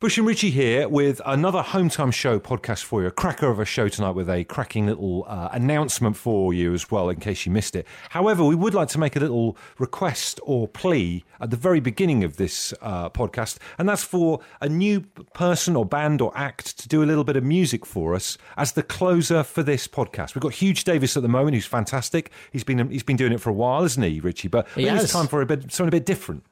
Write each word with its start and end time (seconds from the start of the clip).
Bush 0.00 0.16
and 0.16 0.28
Richie 0.28 0.50
here 0.50 0.88
with 0.88 1.20
another 1.26 1.60
Home 1.60 1.88
Time 1.88 2.12
Show 2.12 2.38
podcast 2.38 2.84
for 2.84 3.02
you. 3.02 3.08
A 3.08 3.10
cracker 3.10 3.50
of 3.50 3.58
a 3.58 3.64
show 3.64 3.88
tonight 3.88 4.12
with 4.12 4.30
a 4.30 4.44
cracking 4.44 4.86
little 4.86 5.24
uh, 5.26 5.48
announcement 5.50 6.16
for 6.16 6.54
you 6.54 6.72
as 6.72 6.88
well, 6.88 7.08
in 7.08 7.18
case 7.18 7.44
you 7.44 7.50
missed 7.50 7.74
it. 7.74 7.84
However, 8.10 8.44
we 8.44 8.54
would 8.54 8.74
like 8.74 8.86
to 8.90 9.00
make 9.00 9.16
a 9.16 9.18
little 9.18 9.56
request 9.80 10.38
or 10.44 10.68
plea 10.68 11.24
at 11.40 11.50
the 11.50 11.56
very 11.56 11.80
beginning 11.80 12.22
of 12.22 12.36
this 12.36 12.72
uh, 12.80 13.10
podcast, 13.10 13.58
and 13.76 13.88
that's 13.88 14.04
for 14.04 14.38
a 14.60 14.68
new 14.68 15.00
person 15.34 15.74
or 15.74 15.84
band 15.84 16.20
or 16.20 16.30
act 16.36 16.78
to 16.78 16.86
do 16.86 17.02
a 17.02 17.06
little 17.06 17.24
bit 17.24 17.34
of 17.34 17.42
music 17.42 17.84
for 17.84 18.14
us 18.14 18.38
as 18.56 18.70
the 18.70 18.84
closer 18.84 19.42
for 19.42 19.64
this 19.64 19.88
podcast. 19.88 20.36
We've 20.36 20.42
got 20.42 20.52
Huge 20.52 20.84
Davis 20.84 21.16
at 21.16 21.24
the 21.24 21.28
moment, 21.28 21.56
who's 21.56 21.66
fantastic. 21.66 22.30
He's 22.52 22.62
been 22.62 22.88
he's 22.88 23.02
been 23.02 23.16
doing 23.16 23.32
it 23.32 23.40
for 23.40 23.50
a 23.50 23.52
while, 23.52 23.82
isn't 23.82 24.00
he, 24.00 24.20
Richie? 24.20 24.46
But 24.46 24.68
it's 24.76 25.12
time 25.12 25.26
for 25.26 25.42
a 25.42 25.46
bit 25.46 25.72
something 25.72 25.88
a 25.88 25.90
bit 25.90 26.06
different. 26.06 26.44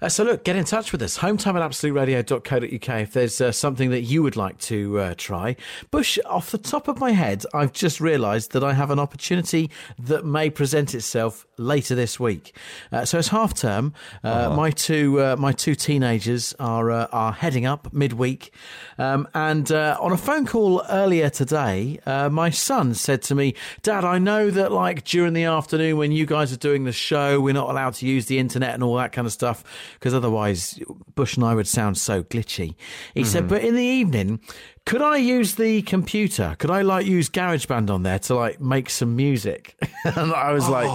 Uh, 0.00 0.08
so 0.08 0.22
look, 0.24 0.44
get 0.44 0.54
in 0.56 0.64
touch 0.64 0.92
with 0.92 1.02
us. 1.02 1.18
Hometime 1.18 1.54
at 1.60 1.70
absoluteradio.co.uk 1.70 3.00
if 3.00 3.12
there's 3.12 3.40
uh, 3.40 3.50
something 3.50 3.90
that 3.90 4.02
you 4.02 4.22
would 4.22 4.36
like 4.36 4.58
to 4.58 4.98
uh, 4.98 5.14
try. 5.16 5.56
Bush, 5.90 6.18
off 6.24 6.50
the 6.50 6.58
top 6.58 6.86
of 6.88 6.98
my 6.98 7.10
head, 7.10 7.44
I've 7.52 7.72
just 7.72 8.00
realised 8.00 8.52
that 8.52 8.62
I 8.62 8.74
have 8.74 8.90
an 8.90 8.98
opportunity 8.98 9.70
that 9.98 10.24
may 10.24 10.50
present 10.50 10.94
itself 10.94 11.46
later 11.58 11.94
this 11.94 12.20
week. 12.20 12.54
Uh, 12.92 13.04
so 13.04 13.18
it's 13.18 13.28
half 13.28 13.54
term. 13.54 13.92
Uh, 14.22 14.54
My 14.56 14.70
two 14.70 15.20
uh, 15.20 15.36
my 15.36 15.52
two 15.52 15.74
teenagers 15.74 16.54
are 16.60 16.90
uh, 16.90 17.06
are 17.12 17.32
heading 17.32 17.66
up 17.66 17.92
midweek, 17.92 18.52
um, 18.98 19.26
and 19.34 19.72
uh, 19.72 19.96
on 20.00 20.12
a 20.12 20.16
phone 20.16 20.46
call 20.46 20.82
earlier 20.88 21.28
today, 21.30 21.98
uh, 22.06 22.28
my 22.28 22.50
son 22.50 22.94
said 22.94 23.22
to 23.22 23.34
me, 23.34 23.54
"Dad, 23.82 24.04
I 24.04 24.18
know 24.18 24.50
that 24.50 24.70
like 24.70 25.04
during 25.04 25.32
the 25.32 25.44
afternoon 25.44 25.96
when 25.96 26.12
you 26.12 26.26
guys 26.26 26.52
are 26.52 26.56
doing 26.58 26.84
the 26.84 26.92
show, 26.92 27.40
we're 27.40 27.54
not 27.54 27.68
allowed 27.70 27.94
to 27.94 28.06
use 28.06 28.26
the 28.26 28.38
internet 28.38 28.74
and 28.74 28.82
all 28.82 28.96
that 28.96 29.12
kind 29.12 29.26
of 29.26 29.32
stuff 29.32 29.55
because 29.94 30.14
otherwise 30.14 30.80
Bush 31.14 31.36
and 31.36 31.44
I 31.44 31.54
would 31.54 31.68
sound 31.68 31.98
so 31.98 32.22
glitchy." 32.22 32.74
He 33.14 33.24
said, 33.24 33.48
"But 33.48 33.62
in 33.62 33.74
the 33.74 33.82
evening." 33.82 34.40
Could 34.86 35.02
I 35.02 35.16
use 35.16 35.56
the 35.56 35.82
computer? 35.82 36.54
Could 36.60 36.70
I 36.70 36.82
like 36.82 37.06
use 37.06 37.28
GarageBand 37.28 37.90
on 37.90 38.04
there 38.04 38.20
to 38.20 38.36
like 38.36 38.60
make 38.60 38.88
some 38.88 39.16
music? 39.16 39.74
and 40.04 40.32
I 40.32 40.52
was 40.52 40.68
like, 40.68 40.88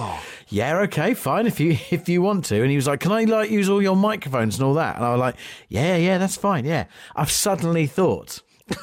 yeah, 0.48 0.78
okay, 0.80 1.12
fine 1.12 1.46
if 1.46 1.60
you 1.60 1.76
if 1.90 2.08
you 2.08 2.22
want 2.22 2.46
to. 2.46 2.62
And 2.62 2.70
he 2.70 2.76
was 2.76 2.86
like, 2.86 3.00
can 3.00 3.12
I 3.12 3.24
like 3.24 3.50
use 3.50 3.68
all 3.68 3.82
your 3.82 3.96
microphones 3.96 4.56
and 4.56 4.64
all 4.64 4.74
that? 4.74 4.96
And 4.96 5.04
I 5.04 5.10
was 5.10 5.20
like, 5.20 5.36
yeah, 5.68 5.96
yeah, 5.96 6.16
that's 6.16 6.36
fine. 6.36 6.64
Yeah. 6.64 6.86
I've 7.14 7.30
suddenly 7.30 7.86
thought, 7.86 8.40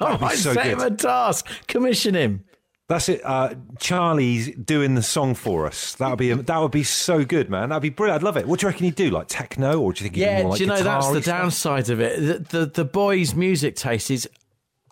oh, 0.00 0.18
I 0.20 0.34
so 0.34 0.52
set 0.52 0.66
him 0.66 0.80
a 0.80 0.90
task, 0.90 1.46
commission 1.68 2.14
him. 2.14 2.44
That's 2.90 3.08
it. 3.08 3.20
Uh, 3.24 3.54
Charlie's 3.78 4.50
doing 4.56 4.96
the 4.96 5.02
song 5.02 5.36
for 5.36 5.64
us. 5.68 5.94
That 5.94 6.10
would 6.10 6.18
be 6.18 6.32
that 6.32 6.58
would 6.58 6.72
be 6.72 6.82
so 6.82 7.24
good, 7.24 7.48
man. 7.48 7.68
That'd 7.68 7.82
be 7.82 7.88
brilliant. 7.90 8.20
I'd 8.20 8.24
love 8.24 8.36
it. 8.36 8.48
What 8.48 8.58
do 8.58 8.64
you 8.66 8.68
reckon 8.70 8.84
he'd 8.86 8.96
do? 8.96 9.10
Like 9.10 9.28
techno, 9.28 9.80
or 9.80 9.92
do 9.92 10.02
you 10.02 10.10
think 10.10 10.16
he'd 10.16 10.22
Yeah, 10.22 10.38
do 10.38 10.42
more 10.42 10.50
like 10.50 10.58
do 10.58 10.64
you 10.64 10.68
know 10.70 10.82
that's 10.82 11.08
the 11.12 11.22
stuff? 11.22 11.40
downside 11.40 11.88
of 11.88 12.00
it. 12.00 12.48
The 12.50 12.58
the, 12.58 12.66
the 12.66 12.84
boys' 12.84 13.32
music 13.32 13.76
taste 13.76 14.10
is 14.10 14.28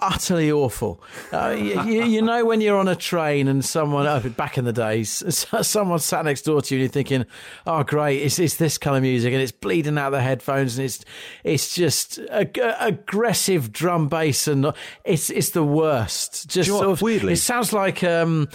utterly 0.01 0.51
awful. 0.51 1.03
Uh, 1.33 1.57
you, 1.59 2.05
you, 2.05 2.23
know 2.23 2.45
when 2.45 2.61
you're 2.61 2.79
on 2.79 2.89
a 2.89 2.97
train 2.97 3.49
and 3.49 3.65
someone 3.65 4.07
oh, 4.07 4.21
back 4.31 4.59
in 4.59 4.65
the 4.65 4.73
days, 4.73 5.23
someone 5.63 5.99
sat 5.99 6.25
next 6.25 6.43
door 6.43 6.63
to 6.63 6.75
you 6.75 6.81
and 6.81 6.83
you're 6.83 6.93
thinking, 6.93 7.27
"Oh, 7.67 7.83
great, 7.83 8.23
it's, 8.23 8.39
it's 8.39 8.57
this 8.57 8.79
kind 8.79 8.97
of 8.97 9.03
music 9.03 9.33
and 9.33 9.43
it's 9.43 9.53
bleeding 9.53 9.99
out 9.99 10.11
the 10.11 10.21
headphones 10.21 10.79
and 10.79 10.87
it's 10.87 11.05
it's 11.45 11.75
just 11.75 12.19
ag- 12.31 12.61
aggressive 12.79 13.73
drum 13.73 14.09
bass 14.09 14.49
and 14.49 14.73
it's 15.05 15.31
it's 15.31 15.51
the 15.51 15.65
worst." 15.65 16.49
Just 16.49 16.69
you 16.69 16.75
know 16.75 16.79
what? 16.79 16.85
sort 16.85 16.93
of, 16.93 17.03
Weirdly- 17.03 17.33
it 17.35 17.37
sounds 17.37 17.73
like 17.73 18.03
um, 18.05 18.49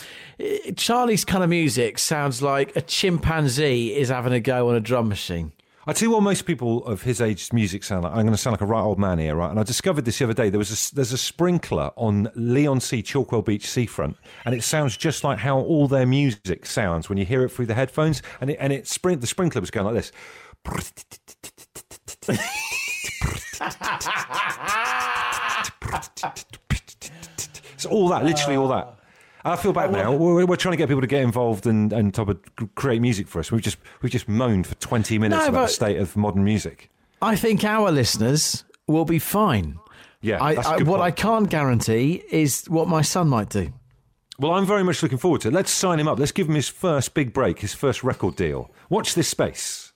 Charlie's 0.76 1.26
kind 1.26 1.44
of 1.44 1.50
music 1.50 2.00
sounds 2.00 2.42
like 2.42 2.76
a 2.76 2.82
chimpanzee 2.82 3.96
is 3.96 4.10
having 4.10 4.34
a 4.34 4.40
go 4.40 4.70
on 4.70 4.76
a 4.76 4.80
drum 4.80 5.10
machine. 5.10 5.52
I 5.86 5.92
tell 5.92 6.08
you 6.08 6.14
what, 6.14 6.24
most 6.24 6.46
people 6.46 6.86
of 6.86 7.02
his 7.02 7.20
age 7.20 7.52
music 7.52 7.84
sound 7.84 8.04
like. 8.04 8.14
I'm 8.14 8.22
going 8.22 8.32
to 8.32 8.38
sound 8.38 8.54
like 8.54 8.62
a 8.62 8.66
right 8.66 8.82
old 8.82 8.98
man 8.98 9.20
here, 9.20 9.36
right? 9.36 9.52
And 9.52 9.60
I 9.60 9.64
discovered 9.64 10.06
this 10.06 10.20
the 10.20 10.26
other 10.26 10.34
day. 10.34 10.50
There 10.50 10.58
was 10.58 10.92
a, 10.92 10.96
there's 10.96 11.12
a 11.12 11.18
sprinkler 11.18 11.92
on 11.98 12.32
Leigh-on-Sea 12.36 13.04
Chalkwell 13.04 13.44
Beach 13.44 13.68
seafront, 13.68 14.16
and 14.46 14.56
it 14.56 14.64
sounds 14.64 14.96
just 14.96 15.26
like 15.26 15.40
how 15.40 15.60
all 15.60 15.90
their 15.90 16.06
music 16.06 16.66
sounds 16.66 17.10
when 17.10 17.18
you 17.18 17.26
hear 17.26 17.44
it 17.44 17.50
through 17.50 17.66
the 17.66 17.74
headphones. 17.74 18.22
And 18.40 18.50
it, 18.52 18.58
and 18.62 18.72
it 18.72 18.88
sprint 18.88 19.20
the 19.20 19.28
sprinkler 19.28 19.60
was 19.60 19.72
going 19.72 19.86
like 19.86 19.96
this. 19.96 20.12
It's 27.74 27.92
all 27.92 28.08
that, 28.10 28.24
literally 28.24 28.56
all 28.56 28.70
that. 28.70 28.98
I 29.46 29.56
feel 29.58 29.74
bad 29.74 29.92
now. 29.92 30.14
We're, 30.14 30.46
we're 30.46 30.56
trying 30.56 30.74
to 30.74 30.78
get 30.78 30.88
people 30.88 31.02
to 31.02 31.08
get 31.08 31.22
involved 31.22 31.68
and 31.68 31.92
and 31.92 32.18
of 32.18 32.40
create 32.76 33.02
music 33.02 33.28
for 33.28 33.40
us. 33.40 33.52
We've 33.52 33.62
just 33.62 33.78
we've 34.02 34.12
just 34.12 34.28
moaned 34.28 34.68
for 34.68 34.76
twenty 34.76 35.18
minutes 35.18 35.44
No, 35.44 35.50
about 35.50 35.68
the 35.68 35.74
state 35.74 35.98
of 35.98 36.16
modern 36.16 36.44
music. 36.44 36.90
I 37.22 37.36
think 37.36 37.64
our 37.64 37.92
listeners 37.92 38.64
will 38.88 39.06
be 39.06 39.20
fine. 39.20 39.80
Yeah, 40.22 40.42
I, 40.42 40.56
that's 40.56 40.68
a 40.68 40.72
I, 40.72 40.78
good 40.78 40.88
what 40.88 41.02
I 41.02 41.12
can't 41.12 41.50
guarantee 41.50 42.24
is 42.32 42.66
what 42.68 42.88
my 42.88 43.02
son 43.02 43.28
might 43.28 43.50
do. 43.50 43.74
Well, 44.40 44.52
I'm 44.54 44.66
very 44.66 44.84
much 44.84 45.04
looking 45.04 45.18
forward 45.18 45.42
to 45.42 45.50
it. 45.50 45.54
Let's 45.54 45.72
sign 45.72 46.00
him 46.00 46.08
up. 46.08 46.18
Let's 46.18 46.32
give 46.32 46.48
him 46.48 46.56
his 46.56 46.68
first 46.70 47.14
big 47.14 47.34
break, 47.34 47.60
his 47.60 47.74
first 47.74 48.04
record 48.04 48.36
deal. 48.36 48.72
Watch 48.90 49.14
this 49.14 49.28
space. 49.28 49.94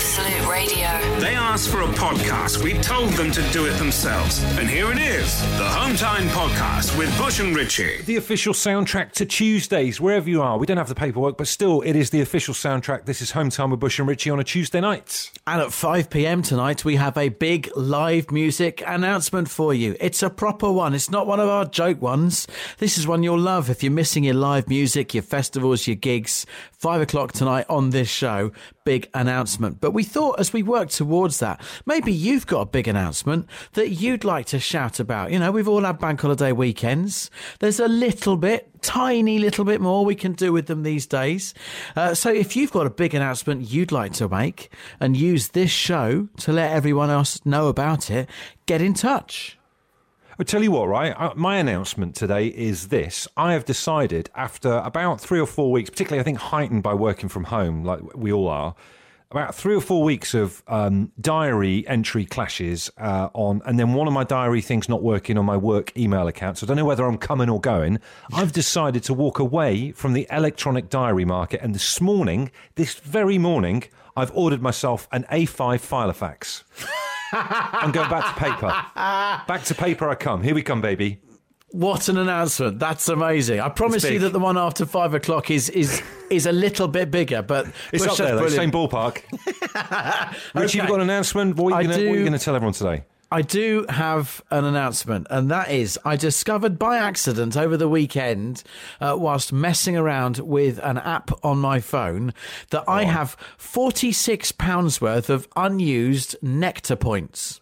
Absolute 0.00 0.50
Radio. 0.50 1.20
They 1.20 1.34
asked 1.34 1.68
for 1.68 1.82
a 1.82 1.86
podcast. 1.88 2.64
We 2.64 2.72
told 2.78 3.10
them 3.10 3.30
to 3.32 3.42
do 3.52 3.66
it 3.66 3.72
themselves. 3.72 4.42
And 4.56 4.66
here 4.66 4.90
it 4.90 4.96
is 4.96 5.38
the 5.58 5.68
Hometime 5.68 6.26
Podcast 6.28 6.96
with 6.96 7.14
Bush 7.18 7.38
and 7.38 7.54
Richie. 7.54 8.00
The 8.00 8.16
official 8.16 8.54
soundtrack 8.54 9.12
to 9.12 9.26
Tuesdays, 9.26 10.00
wherever 10.00 10.30
you 10.30 10.40
are. 10.40 10.56
We 10.56 10.66
don't 10.66 10.78
have 10.78 10.88
the 10.88 10.94
paperwork, 10.94 11.36
but 11.36 11.48
still, 11.48 11.82
it 11.82 11.96
is 11.96 12.08
the 12.08 12.22
official 12.22 12.54
soundtrack. 12.54 13.04
This 13.04 13.20
is 13.20 13.32
Home 13.32 13.50
Time 13.50 13.70
with 13.70 13.80
Bush 13.80 13.98
and 13.98 14.08
Richie 14.08 14.30
on 14.30 14.40
a 14.40 14.44
Tuesday 14.44 14.80
night. 14.80 15.32
And 15.46 15.60
at 15.60 15.70
5 15.70 16.08
pm 16.08 16.40
tonight, 16.40 16.82
we 16.82 16.96
have 16.96 17.18
a 17.18 17.28
big 17.28 17.68
live 17.76 18.30
music 18.30 18.82
announcement 18.86 19.50
for 19.50 19.74
you. 19.74 19.96
It's 20.00 20.22
a 20.22 20.30
proper 20.30 20.72
one. 20.72 20.94
It's 20.94 21.10
not 21.10 21.26
one 21.26 21.40
of 21.40 21.48
our 21.50 21.66
joke 21.66 22.00
ones. 22.00 22.46
This 22.78 22.96
is 22.96 23.06
one 23.06 23.22
you'll 23.22 23.38
love 23.38 23.68
if 23.68 23.82
you're 23.82 23.92
missing 23.92 24.24
your 24.24 24.32
live 24.32 24.66
music, 24.66 25.12
your 25.12 25.24
festivals, 25.24 25.86
your 25.86 25.96
gigs. 25.96 26.46
5 26.78 27.02
o'clock 27.02 27.32
tonight 27.32 27.66
on 27.68 27.90
this 27.90 28.08
show, 28.08 28.52
big 28.86 29.10
announcement. 29.12 29.82
But 29.82 29.89
we 29.90 30.02
thought 30.02 30.40
as 30.40 30.52
we 30.52 30.62
work 30.62 30.88
towards 30.90 31.38
that, 31.40 31.60
maybe 31.86 32.12
you've 32.12 32.46
got 32.46 32.60
a 32.60 32.66
big 32.66 32.88
announcement 32.88 33.48
that 33.72 33.90
you'd 33.90 34.24
like 34.24 34.46
to 34.46 34.58
shout 34.58 35.00
about. 35.00 35.30
You 35.32 35.38
know, 35.38 35.50
we've 35.50 35.68
all 35.68 35.82
had 35.82 35.98
bank 35.98 36.20
holiday 36.20 36.52
weekends. 36.52 37.30
There's 37.58 37.80
a 37.80 37.88
little 37.88 38.36
bit, 38.36 38.70
tiny 38.82 39.38
little 39.38 39.64
bit 39.64 39.80
more 39.80 40.04
we 40.04 40.14
can 40.14 40.32
do 40.32 40.52
with 40.52 40.66
them 40.66 40.82
these 40.82 41.06
days. 41.06 41.54
Uh, 41.96 42.14
so 42.14 42.32
if 42.32 42.56
you've 42.56 42.72
got 42.72 42.86
a 42.86 42.90
big 42.90 43.14
announcement 43.14 43.70
you'd 43.70 43.92
like 43.92 44.12
to 44.14 44.28
make 44.28 44.72
and 45.00 45.16
use 45.16 45.48
this 45.48 45.70
show 45.70 46.28
to 46.38 46.52
let 46.52 46.72
everyone 46.72 47.10
else 47.10 47.44
know 47.44 47.68
about 47.68 48.10
it, 48.10 48.28
get 48.66 48.80
in 48.80 48.94
touch. 48.94 49.58
I'll 50.38 50.46
tell 50.46 50.62
you 50.62 50.70
what, 50.70 50.88
right? 50.88 51.12
Uh, 51.18 51.34
My 51.36 51.58
announcement 51.58 52.14
today 52.14 52.46
is 52.46 52.88
this. 52.88 53.28
I 53.36 53.52
have 53.52 53.66
decided 53.66 54.30
after 54.34 54.78
about 54.78 55.20
three 55.20 55.38
or 55.38 55.46
four 55.46 55.70
weeks, 55.70 55.90
particularly 55.90 56.20
I 56.20 56.24
think 56.24 56.38
heightened 56.38 56.82
by 56.82 56.94
working 56.94 57.28
from 57.28 57.44
home, 57.44 57.84
like 57.84 58.00
we 58.16 58.32
all 58.32 58.48
are, 58.48 58.74
about 59.30 59.54
three 59.54 59.76
or 59.76 59.80
four 59.80 60.02
weeks 60.02 60.34
of 60.34 60.62
um, 60.66 61.12
diary 61.20 61.86
entry 61.86 62.24
clashes 62.24 62.90
uh, 62.98 63.28
on, 63.32 63.62
and 63.64 63.78
then 63.78 63.94
one 63.94 64.08
of 64.08 64.12
my 64.12 64.24
diary 64.24 64.60
things 64.60 64.88
not 64.88 65.02
working 65.02 65.38
on 65.38 65.44
my 65.44 65.56
work 65.56 65.96
email 65.96 66.26
account. 66.26 66.58
So 66.58 66.66
I 66.66 66.68
don't 66.68 66.76
know 66.76 66.84
whether 66.84 67.04
I'm 67.04 67.18
coming 67.18 67.48
or 67.48 67.60
going. 67.60 68.00
I've 68.32 68.52
decided 68.52 69.04
to 69.04 69.14
walk 69.14 69.38
away 69.38 69.92
from 69.92 70.14
the 70.14 70.26
electronic 70.32 70.88
diary 70.88 71.24
market. 71.24 71.60
And 71.62 71.74
this 71.74 72.00
morning, 72.00 72.50
this 72.74 72.94
very 72.94 73.38
morning, 73.38 73.84
I've 74.16 74.34
ordered 74.34 74.62
myself 74.62 75.06
an 75.12 75.24
A5 75.30 75.78
Filofax. 75.78 76.64
I'm 77.32 77.92
going 77.92 78.10
back 78.10 78.34
to 78.34 78.40
paper. 78.40 78.66
Back 79.46 79.62
to 79.64 79.74
paper 79.76 80.08
I 80.08 80.16
come. 80.16 80.42
Here 80.42 80.54
we 80.54 80.62
come, 80.62 80.80
baby. 80.80 81.20
What 81.72 82.08
an 82.08 82.16
announcement! 82.16 82.78
That's 82.80 83.08
amazing. 83.08 83.60
I 83.60 83.68
promise 83.68 84.02
you 84.04 84.18
that 84.20 84.32
the 84.32 84.40
one 84.40 84.58
after 84.58 84.84
five 84.86 85.14
o'clock 85.14 85.50
is 85.50 85.68
is 85.70 86.02
is 86.28 86.46
a 86.46 86.52
little 86.52 86.88
bit 86.88 87.10
bigger, 87.10 87.42
but 87.42 87.66
It's 87.92 88.04
up 88.04 88.16
there, 88.16 88.36
though, 88.36 88.48
same 88.48 88.72
ballpark. 88.72 89.22
Richie, 90.54 90.78
you've 90.78 90.88
got 90.88 90.96
an 90.96 91.02
announcement. 91.02 91.56
What 91.56 91.72
are 91.72 91.82
you 91.82 91.88
going 91.88 92.32
to 92.32 92.38
tell 92.38 92.56
everyone 92.56 92.74
today? 92.74 93.04
I 93.32 93.42
do 93.42 93.86
have 93.88 94.42
an 94.50 94.64
announcement, 94.64 95.28
and 95.30 95.48
that 95.52 95.70
is 95.70 95.96
I 96.04 96.16
discovered 96.16 96.80
by 96.80 96.98
accident 96.98 97.56
over 97.56 97.76
the 97.76 97.88
weekend, 97.88 98.64
uh, 99.00 99.14
whilst 99.16 99.52
messing 99.52 99.96
around 99.96 100.38
with 100.38 100.80
an 100.82 100.98
app 100.98 101.30
on 101.44 101.58
my 101.58 101.78
phone, 101.78 102.34
that 102.70 102.82
I 102.88 103.04
have 103.04 103.36
£46 103.56 105.00
worth 105.00 105.30
of 105.30 105.46
unused 105.54 106.34
Nectar 106.42 106.96
points. 106.96 107.60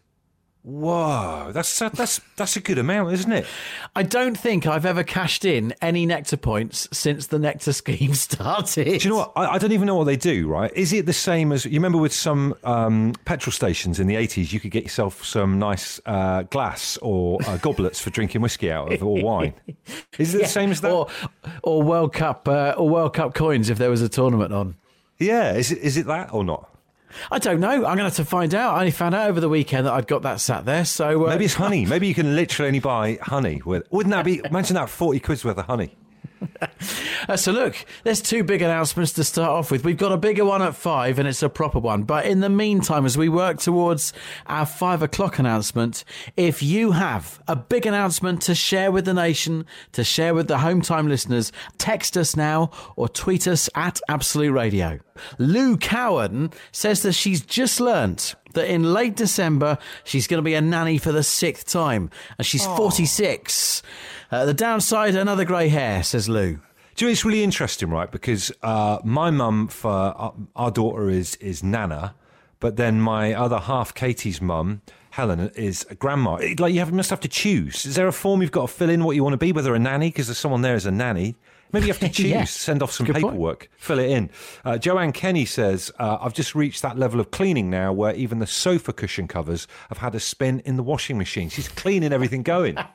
Whoa, 0.69 1.51
that's 1.51 1.79
that's 1.79 2.21
that's 2.37 2.57
a 2.57 2.61
good 2.61 2.77
amount, 2.77 3.15
isn't 3.15 3.33
it? 3.33 3.47
I 3.97 4.03
don't 4.03 4.37
think 4.37 4.67
I've 4.67 4.85
ever 4.85 5.03
cashed 5.03 5.47
in 5.47 5.73
any 5.81 6.05
Nectar 6.05 6.37
points 6.37 6.87
since 6.93 7.29
the 7.29 7.39
Nectar 7.39 7.73
scheme 7.73 8.13
started. 8.29 8.85
Do 8.85 9.09
you 9.09 9.09
know 9.09 9.17
what? 9.17 9.33
I, 9.35 9.55
I 9.55 9.59
don't 9.59 9.73
even 9.73 9.87
know 9.87 9.95
what 9.95 10.05
they 10.05 10.19
do. 10.19 10.47
Right? 10.47 10.71
Is 10.77 10.93
it 10.93 11.07
the 11.07 11.15
same 11.15 11.53
as 11.53 11.65
you 11.65 11.73
remember 11.73 11.97
with 11.97 12.13
some 12.13 12.55
um, 12.65 13.15
petrol 13.25 13.51
stations 13.51 13.99
in 13.99 14.09
the 14.09 14.17
eighties? 14.17 14.53
You 14.53 14.61
could 14.61 14.71
get 14.71 14.83
yourself 14.83 15.25
some 15.25 15.59
nice 15.59 16.03
uh, 16.05 16.43
glass 16.43 16.99
or 17.01 17.39
uh, 17.47 17.57
goblets 17.63 17.99
for 17.99 18.11
drinking 18.11 18.43
whiskey 18.43 18.71
out 18.71 18.93
of 18.93 19.03
or 19.03 19.23
wine. 19.23 19.55
Is 20.19 20.35
it 20.35 20.43
the 20.43 20.49
same 20.49 20.71
as 20.71 20.83
that? 20.83 20.93
Or, 20.93 21.09
or 21.63 21.83
World 21.83 22.13
Cup, 22.13 22.47
uh, 22.47 22.75
or 22.77 22.91
World 22.91 23.15
Cup 23.15 23.33
coins 23.33 23.71
if 23.71 23.79
there 23.79 23.89
was 23.89 24.03
a 24.03 24.09
tournament 24.11 24.53
on. 24.53 24.75
yeah. 25.19 25.55
Is 25.55 25.73
it 25.73 25.79
is 25.79 25.97
it 25.97 26.05
that 26.09 26.35
or 26.35 26.45
not? 26.45 26.69
I 27.31 27.39
don't 27.39 27.61
know. 27.61 27.71
I'm 27.71 27.81
going 27.83 27.99
to 27.99 28.05
have 28.05 28.17
to 28.17 28.25
find 28.25 28.55
out. 28.55 28.75
I 28.75 28.81
only 28.81 28.91
found 28.91 29.15
out 29.15 29.29
over 29.29 29.41
the 29.41 29.49
weekend 29.49 29.87
that 29.87 29.93
I'd 29.93 30.07
got 30.07 30.23
that 30.23 30.41
sat 30.41 30.65
there. 30.65 30.85
So 30.85 31.27
uh, 31.27 31.31
Maybe 31.31 31.45
it's 31.47 31.55
honey. 31.55 31.87
Maybe 31.87 32.07
you 32.07 32.15
can 32.15 32.37
literally 32.37 32.69
only 32.69 32.81
buy 32.81 33.19
honey 33.23 33.61
with. 33.65 33.87
Wouldn't 33.91 34.13
that 34.13 34.25
be? 34.25 34.41
Imagine 34.45 34.75
that 34.75 34.89
forty 34.89 35.21
quid's 35.21 35.45
worth 35.45 35.59
of 35.59 35.67
honey. 35.67 35.97
Uh, 37.29 37.37
so 37.37 37.53
look, 37.53 37.77
there's 38.05 38.23
two 38.23 38.43
big 38.43 38.63
announcements 38.63 39.13
to 39.13 39.25
start 39.25 39.51
off 39.51 39.71
with. 39.71 39.85
We've 39.85 39.97
got 39.97 40.13
a 40.13 40.17
bigger 40.17 40.45
one 40.45 40.63
at 40.63 40.75
five, 40.75 41.19
and 41.19 41.29
it's 41.29 41.43
a 41.43 41.49
proper 41.49 41.79
one. 41.79 42.05
But 42.05 42.27
in 42.27 42.41
the 42.41 42.49
meantime, 42.49 43.05
as 43.05 43.19
we 43.19 43.29
work 43.29 43.59
towards 43.59 44.13
our 44.47 44.65
five 44.65 45.03
o'clock 45.03 45.39
announcement, 45.39 46.05
if 46.37 46.63
you 46.63 46.93
have 46.93 47.43
a 47.47 47.57
big 47.57 47.87
announcement 47.87 48.41
to 48.43 48.55
share 48.55 48.91
with 48.91 49.05
the 49.05 49.15
nation, 49.15 49.67
to 49.93 50.05
share 50.05 50.35
with 50.35 50.49
the 50.49 50.59
home 50.59 50.81
time 50.81 51.09
listeners, 51.09 51.53
text 51.77 52.17
us 52.17 52.37
now 52.37 52.71
or 52.97 53.09
tweet 53.09 53.47
us 53.47 53.69
at 53.75 54.01
Absolute 54.09 54.53
Radio. 54.53 55.01
Lou 55.39 55.77
Cowan 55.77 56.51
says 56.73 57.03
that 57.03 57.13
she's 57.13 57.41
just 57.41 57.81
learnt 57.81 58.35
that 58.59 58.69
in 58.73 58.93
late 58.93 59.17
December 59.17 59.79
she's 60.05 60.27
going 60.27 60.39
to 60.39 60.43
be 60.45 60.55
a 60.55 60.61
nanny 60.61 60.99
for 60.99 61.11
the 61.13 61.23
sixth 61.23 61.67
time, 61.67 62.11
and 62.37 62.47
she's 62.47 62.65
46. 62.67 63.83
Uh, 64.31 64.45
the 64.45 64.55
downside, 64.55 65.15
another 65.15 65.45
grey 65.45 65.69
hair, 65.69 66.03
says 66.03 66.29
Lou. 66.29 66.59
Do 66.97 67.05
you 67.05 67.09
know, 67.09 67.13
it's 67.13 67.25
really 67.25 67.43
interesting, 67.45 67.91
right? 67.91 68.11
Because 68.11 68.53
uh, 68.63 68.99
my 69.05 69.31
mum 69.31 69.69
for 69.69 69.91
our, 69.91 70.35
our 70.57 70.71
daughter 70.71 71.09
is 71.09 71.37
is 71.37 71.63
Nana, 71.63 72.15
but 72.61 72.77
then 72.77 73.01
my 73.01 73.33
other 73.35 73.59
half, 73.59 73.95
Katie's 73.95 74.43
mum, 74.43 74.83
Helen, 75.11 75.51
is 75.55 75.87
a 75.91 75.95
grandma. 75.95 76.35
It- 76.37 76.59
Like 76.61 76.75
you 76.75 76.81
have, 76.81 76.93
must 76.93 77.11
have 77.11 77.21
to 77.21 77.29
choose. 77.29 77.87
Is 77.87 77.95
there 77.95 78.09
a 78.09 78.13
form 78.13 78.43
you've 78.43 78.51
got 78.53 78.69
to 78.69 78.75
fill 78.75 78.91
in 78.91 79.05
what 79.05 79.15
you 79.17 79.23
want 79.23 79.35
to 79.35 79.39
be, 79.39 79.53
whether 79.53 79.75
a 79.75 79.79
nanny, 79.79 80.09
because 80.11 80.27
there's 80.27 80.39
someone 80.39 80.63
there 80.63 80.75
as 80.75 80.87
a 80.87 80.91
nanny? 80.91 81.37
Maybe 81.73 81.87
you 81.87 81.93
have 81.93 82.01
to 82.01 82.09
choose, 82.13 82.27
Yeah. 82.27 82.45
send 82.45 82.83
off 82.83 82.93
some 82.93 83.07
Good 83.07 83.15
point. 83.17 83.27
paperwork, 83.27 83.71
fill 83.77 83.99
it 83.99 84.11
in. 84.11 84.31
Uh, 84.65 84.79
Joanne 84.79 85.13
Kenny 85.13 85.45
says, 85.45 85.91
uh, 85.99 86.19
I've 86.21 86.35
just 86.35 86.55
reached 86.55 86.83
that 86.83 86.99
level 86.99 87.21
of 87.21 87.31
cleaning 87.31 87.69
now 87.71 87.93
where 87.93 88.15
even 88.15 88.39
the 88.39 88.47
sofa 88.47 88.93
cushion 88.93 89.29
covers 89.29 89.67
have 89.89 89.99
had 89.99 90.15
a 90.15 90.21
spin 90.21 90.61
in 90.61 90.77
the 90.77 90.83
washing 90.83 91.19
machine. 91.19 91.49
She's 91.49 91.69
cleaning 91.69 92.13
everything 92.13 92.43
going. 92.43 92.77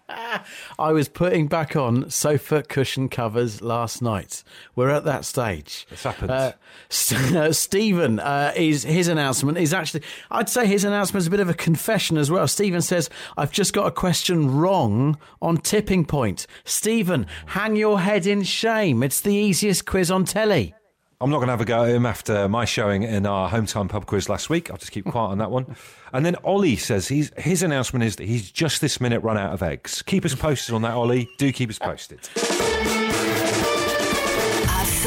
I 0.80 0.92
was 0.92 1.08
putting 1.08 1.48
back 1.48 1.76
on 1.76 2.10
sofa 2.10 2.64
cushion 2.64 3.10
covers 3.10 3.62
last 3.62 4.02
night. 4.02 4.44
We're 4.76 4.90
at 4.90 5.06
that 5.06 5.26
stage. 5.26 5.88
It's 5.92 6.04
happened. 6.04 6.32
Uh, 6.32 6.54
uh, 7.36 7.52
Stephen 7.52 8.20
uh, 8.20 8.54
is 8.56 8.84
his 8.84 9.08
announcement 9.08 9.58
is 9.58 9.74
actually. 9.74 10.04
I'd 10.32 10.50
say 10.50 10.66
his 10.66 10.84
announcement 10.84 11.22
is 11.22 11.28
a 11.28 11.32
bit 11.32 11.40
of 11.40 11.50
a 11.50 11.54
confession 11.54 12.18
as 12.18 12.30
well. 12.30 12.48
Stephen 12.48 12.82
says, 12.82 13.10
"I've 13.38 13.52
just 13.52 13.74
got 13.74 13.88
a 13.88 13.92
question 13.92 14.58
wrong 14.58 15.18
on 15.42 15.58
tipping 15.58 16.06
point." 16.06 16.48
Stephen, 16.66 17.28
hang 17.48 17.76
your 17.76 18.00
head 18.00 18.26
in 18.28 18.44
shame. 18.44 19.04
It's 19.04 19.22
the 19.22 19.34
easiest 19.34 19.86
quiz 19.86 20.12
on 20.12 20.26
telly. 20.26 20.74
I'm 21.24 21.30
not 21.30 21.38
going 21.38 21.48
to 21.48 21.54
have 21.54 21.62
a 21.62 21.66
go 21.66 21.86
at 21.86 21.90
him 21.90 22.06
after 22.06 22.50
my 22.50 22.66
showing 22.66 23.04
in 23.04 23.26
our 23.26 23.50
hometown 23.50 23.88
pub 23.88 24.06
quiz 24.08 24.28
last 24.28 24.50
week. 24.50 24.70
I'll 24.70 24.76
just 24.76 24.92
keep 24.92 25.06
quiet 25.06 25.28
on 25.30 25.38
that 25.38 25.52
one. 25.52 25.78
And 26.12 26.26
then 26.26 26.36
Ollie 26.44 26.76
says 26.76 27.08
he's, 27.08 27.32
his 27.38 27.64
announcement 27.64 28.04
is 28.04 28.18
that 28.18 28.26
he's 28.26 28.52
just 28.52 28.82
this 28.82 29.00
minute 29.00 29.24
run 29.24 29.38
out 29.38 29.54
of 29.54 29.64
eggs. 29.64 30.02
Keep 30.02 30.26
us 30.26 30.36
posted 30.36 30.76
on 30.76 30.82
that, 30.82 30.92
Ollie. 30.92 31.30
Do 31.38 31.54
keep 31.54 31.70
us 31.70 31.80
posted. 31.80 32.20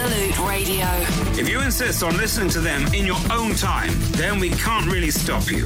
Absolute 0.07 0.49
Radio. 0.49 0.87
If 1.33 1.49
you 1.49 1.61
insist 1.61 2.05
on 2.05 2.17
listening 2.17 2.49
to 2.51 2.61
them 2.61 2.87
in 2.95 3.05
your 3.05 3.19
own 3.33 3.57
time, 3.57 3.91
then 4.13 4.39
we 4.39 4.51
can't 4.51 4.87
really 4.87 5.11
stop 5.11 5.51
you. 5.51 5.65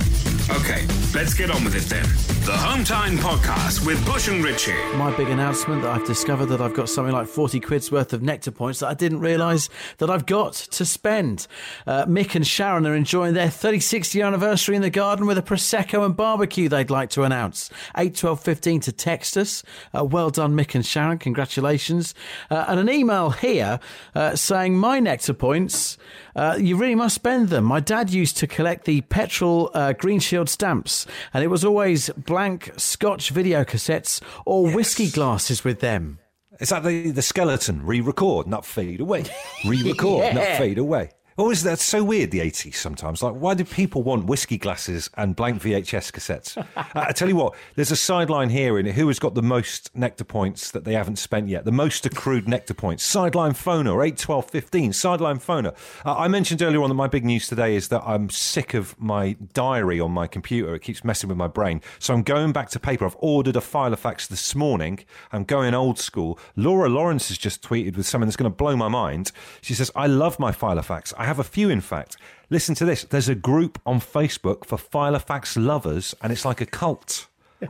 Okay, 0.50 0.86
let's 1.14 1.34
get 1.34 1.50
on 1.50 1.62
with 1.62 1.76
it 1.76 1.84
then. 1.90 2.06
The 2.44 2.56
Home 2.56 2.82
Time 2.82 3.18
Podcast 3.18 3.86
with 3.86 4.04
Bush 4.04 4.26
and 4.28 4.42
Richie. 4.42 4.74
My 4.96 5.14
big 5.16 5.28
announcement 5.28 5.82
that 5.82 5.90
I've 5.94 6.06
discovered 6.06 6.46
that 6.46 6.60
I've 6.60 6.74
got 6.74 6.88
something 6.88 7.12
like 7.12 7.28
40 7.28 7.60
quid's 7.60 7.92
worth 7.92 8.12
of 8.12 8.22
nectar 8.22 8.50
points 8.50 8.80
that 8.80 8.88
I 8.88 8.94
didn't 8.94 9.20
realise 9.20 9.68
that 9.98 10.10
I've 10.10 10.26
got 10.26 10.54
to 10.54 10.84
spend. 10.84 11.46
Uh, 11.86 12.06
Mick 12.06 12.34
and 12.34 12.44
Sharon 12.44 12.86
are 12.86 12.96
enjoying 12.96 13.34
their 13.34 13.48
36th 13.48 14.14
year 14.14 14.24
anniversary 14.24 14.74
in 14.74 14.82
the 14.82 14.90
garden 14.90 15.26
with 15.26 15.38
a 15.38 15.42
Prosecco 15.42 16.04
and 16.04 16.16
barbecue 16.16 16.68
they'd 16.68 16.90
like 16.90 17.10
to 17.10 17.22
announce. 17.22 17.70
8 17.96 18.16
12 18.16 18.40
15 18.40 18.80
to 18.80 18.92
text 18.92 19.36
us. 19.36 19.62
Uh, 19.96 20.04
well 20.04 20.30
done, 20.30 20.56
Mick 20.56 20.74
and 20.74 20.84
Sharon. 20.84 21.18
Congratulations. 21.18 22.14
Uh, 22.50 22.64
and 22.66 22.80
an 22.80 22.90
email 22.90 23.30
here 23.30 23.78
uh, 24.30 24.36
saying, 24.36 24.76
My 24.76 25.00
nectar 25.00 25.34
points, 25.34 25.98
uh, 26.36 26.56
you 26.58 26.76
really 26.76 26.94
must 26.94 27.14
spend 27.14 27.48
them. 27.48 27.64
My 27.64 27.80
dad 27.80 28.10
used 28.10 28.36
to 28.38 28.46
collect 28.46 28.84
the 28.84 29.00
petrol 29.02 29.70
uh, 29.74 29.92
Green 29.92 30.20
Shield 30.20 30.48
stamps, 30.48 31.06
and 31.34 31.42
it 31.42 31.48
was 31.48 31.64
always 31.64 32.10
blank 32.10 32.72
Scotch 32.76 33.30
video 33.30 33.64
cassettes 33.64 34.20
or 34.46 34.70
whiskey 34.70 35.10
glasses 35.10 35.64
with 35.64 35.80
them. 35.80 36.18
Is 36.60 36.68
that 36.68 36.82
the, 36.82 37.10
the 37.10 37.22
skeleton? 37.22 37.84
Re 37.84 38.00
record, 38.00 38.46
not 38.46 38.66
fade 38.66 39.00
away. 39.00 39.24
Re 39.64 39.82
record, 39.82 40.34
not 40.34 40.46
fade 40.58 40.78
away. 40.78 41.10
Oh, 41.40 41.50
is 41.50 41.62
that 41.62 41.78
so 41.78 42.04
weird, 42.04 42.32
the 42.32 42.40
80s 42.40 42.74
sometimes? 42.74 43.22
Like, 43.22 43.32
why 43.32 43.54
do 43.54 43.64
people 43.64 44.02
want 44.02 44.26
whiskey 44.26 44.58
glasses 44.58 45.08
and 45.16 45.34
blank 45.34 45.62
VHS 45.62 46.12
cassettes? 46.12 46.58
uh, 46.76 46.84
I 46.94 47.12
tell 47.12 47.30
you 47.30 47.36
what, 47.36 47.54
there's 47.76 47.90
a 47.90 47.96
sideline 47.96 48.50
here 48.50 48.78
in 48.78 48.86
it. 48.86 48.94
Who 48.94 49.06
has 49.06 49.18
got 49.18 49.34
the 49.34 49.40
most 49.40 49.90
nectar 49.96 50.24
points 50.24 50.70
that 50.72 50.84
they 50.84 50.92
haven't 50.92 51.16
spent 51.16 51.48
yet? 51.48 51.64
The 51.64 51.72
most 51.72 52.04
accrued 52.04 52.46
nectar 52.46 52.74
points. 52.74 53.04
Sideline 53.04 53.52
phoner, 53.52 54.06
8, 54.06 54.18
12, 54.18 54.50
15. 54.50 54.92
Sideline 54.92 55.38
phoner. 55.38 55.74
Uh, 56.04 56.14
I 56.14 56.28
mentioned 56.28 56.60
earlier 56.60 56.82
on 56.82 56.90
that 56.90 56.94
my 56.94 57.06
big 57.06 57.24
news 57.24 57.46
today 57.46 57.74
is 57.74 57.88
that 57.88 58.02
I'm 58.04 58.28
sick 58.28 58.74
of 58.74 58.94
my 59.00 59.34
diary 59.54 59.98
on 59.98 60.12
my 60.12 60.26
computer. 60.26 60.74
It 60.74 60.82
keeps 60.82 61.04
messing 61.04 61.28
with 61.28 61.38
my 61.38 61.48
brain. 61.48 61.80
So 61.98 62.12
I'm 62.12 62.22
going 62.22 62.52
back 62.52 62.68
to 62.68 62.78
paper. 62.78 63.06
I've 63.06 63.16
ordered 63.18 63.56
a 63.56 63.60
Filofax 63.60 64.28
this 64.28 64.54
morning. 64.54 64.98
I'm 65.32 65.44
going 65.44 65.72
old 65.72 65.98
school. 65.98 66.38
Laura 66.54 66.90
Lawrence 66.90 67.28
has 67.28 67.38
just 67.38 67.62
tweeted 67.62 67.96
with 67.96 68.06
something 68.06 68.28
that's 68.28 68.36
going 68.36 68.52
to 68.52 68.54
blow 68.54 68.76
my 68.76 68.88
mind. 68.88 69.32
She 69.62 69.72
says, 69.72 69.90
I 69.96 70.06
love 70.06 70.38
my 70.38 70.52
Filofax. 70.52 71.14
I 71.16 71.29
have 71.30 71.38
a 71.38 71.44
few, 71.44 71.70
in 71.70 71.80
fact. 71.80 72.16
Listen 72.50 72.74
to 72.74 72.84
this. 72.84 73.04
There's 73.04 73.28
a 73.28 73.36
group 73.36 73.80
on 73.86 74.00
Facebook 74.00 74.64
for 74.64 74.76
Filofax 74.76 75.56
lovers, 75.56 76.12
and 76.20 76.32
it's 76.32 76.44
like 76.44 76.60
a 76.60 76.66
cult. 76.66 77.28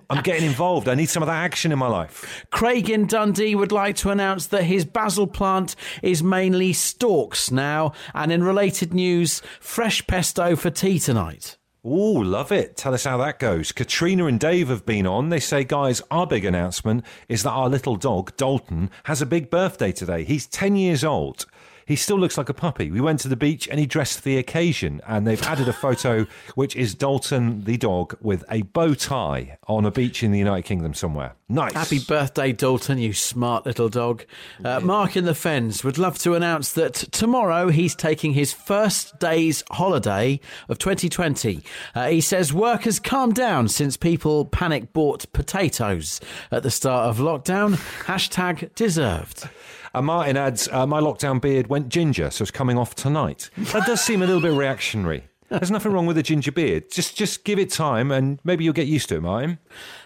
I'm 0.09 0.23
getting 0.23 0.47
involved. 0.47 0.89
I 0.89 0.95
need 0.95 1.11
some 1.11 1.23
of 1.23 1.27
that 1.27 1.45
action 1.45 1.71
in 1.71 1.79
my 1.79 1.87
life. 1.87 2.47
Craig 2.51 2.89
in 2.89 3.07
Dundee 3.07 3.55
would 3.55 3.71
like 3.71 3.97
to 3.97 4.09
announce 4.09 4.47
that 4.47 4.63
his 4.63 4.87
basil 4.87 5.27
plant 5.27 5.77
is 6.03 6.23
mainly 6.23 6.73
stalks 6.73 7.51
now, 7.51 7.93
and 8.15 8.33
in 8.33 8.43
related 8.43 8.95
news, 8.95 9.43
fresh 9.61 10.07
pesto 10.07 10.57
for 10.57 10.71
tea 10.71 10.99
tonight. 10.99 11.59
Ooh, 11.85 12.25
love 12.25 12.51
it. 12.51 12.79
Tell 12.79 12.95
us 12.95 13.05
how 13.05 13.19
that 13.19 13.39
goes. 13.39 13.73
Katrina 13.73 14.25
and 14.25 14.41
Dave 14.41 14.69
have 14.69 14.87
been 14.87 15.07
on. 15.07 15.29
They 15.29 15.41
say, 15.41 15.65
guys, 15.65 16.01
our 16.11 16.27
big 16.27 16.47
announcement 16.47 17.05
is 17.29 17.43
that 17.43 17.51
our 17.51 17.69
little 17.69 17.97
dog, 17.97 18.35
Dalton, 18.39 18.91
has 19.05 19.21
a 19.21 19.27
big 19.27 19.51
birthday 19.51 19.93
today. 19.93 20.25
He's 20.25 20.47
10 20.47 20.77
years 20.77 21.05
old. 21.05 21.45
He 21.91 21.97
still 21.97 22.21
looks 22.21 22.39
like 22.39 22.49
a 22.49 22.55
puppy. 22.55 22.89
We 22.89 23.01
went 23.01 23.19
to 23.21 23.29
the 23.29 23.35
beach 23.35 23.67
and 23.67 23.81
he 23.81 23.85
dressed 23.85 24.19
for 24.19 24.23
the 24.23 24.39
occasion. 24.39 25.01
And 25.09 25.27
they've 25.27 25.43
added 25.43 25.67
a 25.67 25.73
photo, 25.73 26.25
which 26.55 26.77
is 26.77 26.95
Dalton, 26.95 27.65
the 27.65 27.77
dog, 27.77 28.17
with 28.21 28.45
a 28.49 28.63
bow 28.63 28.95
tie 28.95 29.59
on 29.67 29.85
a 29.85 29.91
beach 29.91 30.23
in 30.23 30.31
the 30.31 30.39
United 30.39 30.63
Kingdom 30.63 30.95
somewhere. 30.95 31.35
Nice. 31.49 31.73
Happy 31.73 31.99
birthday, 31.99 32.53
Dalton, 32.53 32.99
you 32.99 33.13
smart 33.13 33.67
little 33.67 33.89
dog. 33.89 34.25
Uh, 34.65 34.79
Mark 34.79 35.17
in 35.17 35.25
the 35.25 35.35
Fens 35.35 35.83
would 35.83 35.99
love 35.99 36.17
to 36.19 36.35
announce 36.35 36.71
that 36.75 36.95
tomorrow 36.95 37.71
he's 37.71 37.97
taking 37.97 38.35
his 38.35 38.53
first 38.53 39.19
day's 39.19 39.65
holiday 39.73 40.39
of 40.69 40.79
2020. 40.79 41.61
Uh, 41.97 42.07
he 42.07 42.21
says 42.21 42.53
work 42.53 42.83
has 42.83 43.01
calmed 43.01 43.35
down 43.35 43.67
since 43.67 43.97
people 43.97 44.45
panic 44.45 44.93
bought 44.93 45.33
potatoes 45.33 46.21
at 46.53 46.63
the 46.63 46.71
start 46.71 47.09
of 47.09 47.19
lockdown. 47.19 47.75
Hashtag 48.05 48.73
deserved. 48.77 49.49
And 49.93 50.07
Martin 50.07 50.37
adds, 50.37 50.69
uh, 50.69 50.87
my 50.87 51.01
lockdown 51.01 51.41
beard 51.41 51.67
went 51.67 51.89
ginger, 51.89 52.31
so 52.31 52.43
it's 52.43 52.51
coming 52.51 52.79
off 52.79 52.95
tonight. 52.95 53.51
That 53.57 53.87
does 53.87 54.01
seem 54.01 54.23
a 54.23 54.27
little 54.27 54.43
bit 54.43 54.53
reactionary. 54.53 55.25
There's 55.51 55.71
nothing 55.71 55.93
wrong 55.93 56.07
with 56.07 56.17
a 56.17 56.23
ginger 56.23 56.53
beard. 56.53 56.91
Just 56.91 57.17
just 57.17 57.45
give 57.45 57.59
it 57.59 57.71
time 57.71 58.11
and 58.11 58.39
maybe 58.45 58.65
you'll 58.65 58.73
get 58.73 58.87
used 58.87 59.09
to 59.09 59.17
it, 59.17 59.23
Martin. 59.23 59.59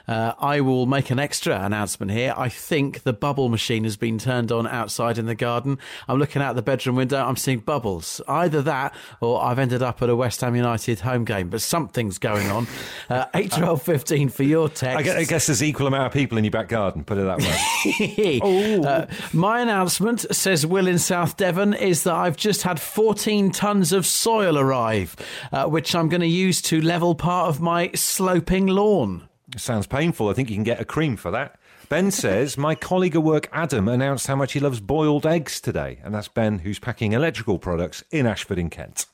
Uh, 0.06 0.32
I 0.38 0.60
will 0.60 0.84
make 0.84 1.10
an 1.10 1.18
extra 1.18 1.58
announcement 1.64 2.12
here. 2.12 2.34
I 2.36 2.50
think 2.50 3.04
the 3.04 3.14
bubble 3.14 3.48
machine 3.48 3.84
has 3.84 3.96
been 3.96 4.18
turned 4.18 4.52
on 4.52 4.66
outside 4.66 5.16
in 5.16 5.24
the 5.24 5.34
garden. 5.34 5.78
I'm 6.08 6.18
looking 6.18 6.42
out 6.42 6.56
the 6.56 6.62
bedroom 6.62 6.96
window. 6.96 7.24
I'm 7.24 7.36
seeing 7.36 7.60
bubbles. 7.60 8.20
Either 8.28 8.60
that 8.62 8.94
or 9.22 9.42
I've 9.42 9.58
ended 9.58 9.82
up 9.82 10.02
at 10.02 10.10
a 10.10 10.16
West 10.16 10.42
Ham 10.42 10.56
United 10.56 11.00
home 11.00 11.24
game, 11.24 11.48
but 11.48 11.62
something's 11.62 12.18
going 12.18 12.50
on. 12.50 12.66
Uh, 13.08 13.26
8, 13.34 13.52
12, 13.52 13.82
15 13.82 14.28
for 14.28 14.42
your 14.42 14.68
text. 14.68 14.98
I 14.98 15.02
guess, 15.02 15.16
I 15.16 15.24
guess 15.24 15.46
there's 15.46 15.62
equal 15.62 15.86
amount 15.86 16.06
of 16.06 16.12
people 16.12 16.36
in 16.36 16.44
your 16.44 16.50
back 16.50 16.68
garden, 16.68 17.04
put 17.04 17.16
it 17.18 17.24
that 17.24 17.38
way. 17.38 18.40
Uh, 18.84 19.06
my 19.32 19.60
announcement, 19.60 20.20
says 20.34 20.66
Will 20.66 20.86
in 20.86 20.98
South 20.98 21.36
Devon, 21.36 21.74
is 21.74 22.04
that 22.04 22.14
I've 22.14 22.36
just 22.36 22.62
had 22.62 22.80
14 22.80 23.50
tons 23.50 23.92
of 23.92 24.06
soil 24.06 24.58
arrive, 24.58 25.16
uh, 25.52 25.66
which 25.66 25.94
I'm 25.94 26.08
going 26.08 26.20
to 26.20 26.26
use 26.26 26.62
to 26.62 26.80
level 26.80 27.14
part 27.14 27.48
of 27.48 27.60
my 27.60 27.90
sloping 27.94 28.66
lawn. 28.66 29.28
Sounds 29.56 29.86
painful. 29.86 30.28
I 30.28 30.32
think 30.32 30.50
you 30.50 30.56
can 30.56 30.64
get 30.64 30.80
a 30.80 30.84
cream 30.84 31.16
for 31.16 31.30
that. 31.30 31.58
Ben 31.88 32.10
says, 32.10 32.56
My 32.56 32.74
colleague 32.74 33.16
at 33.16 33.22
work, 33.22 33.48
Adam, 33.52 33.88
announced 33.88 34.26
how 34.26 34.36
much 34.36 34.52
he 34.52 34.60
loves 34.60 34.80
boiled 34.80 35.26
eggs 35.26 35.60
today. 35.60 36.00
And 36.02 36.14
that's 36.14 36.28
Ben, 36.28 36.60
who's 36.60 36.78
packing 36.78 37.12
electrical 37.12 37.58
products 37.58 38.02
in 38.10 38.26
Ashford 38.26 38.58
in 38.58 38.70
Kent. 38.70 39.06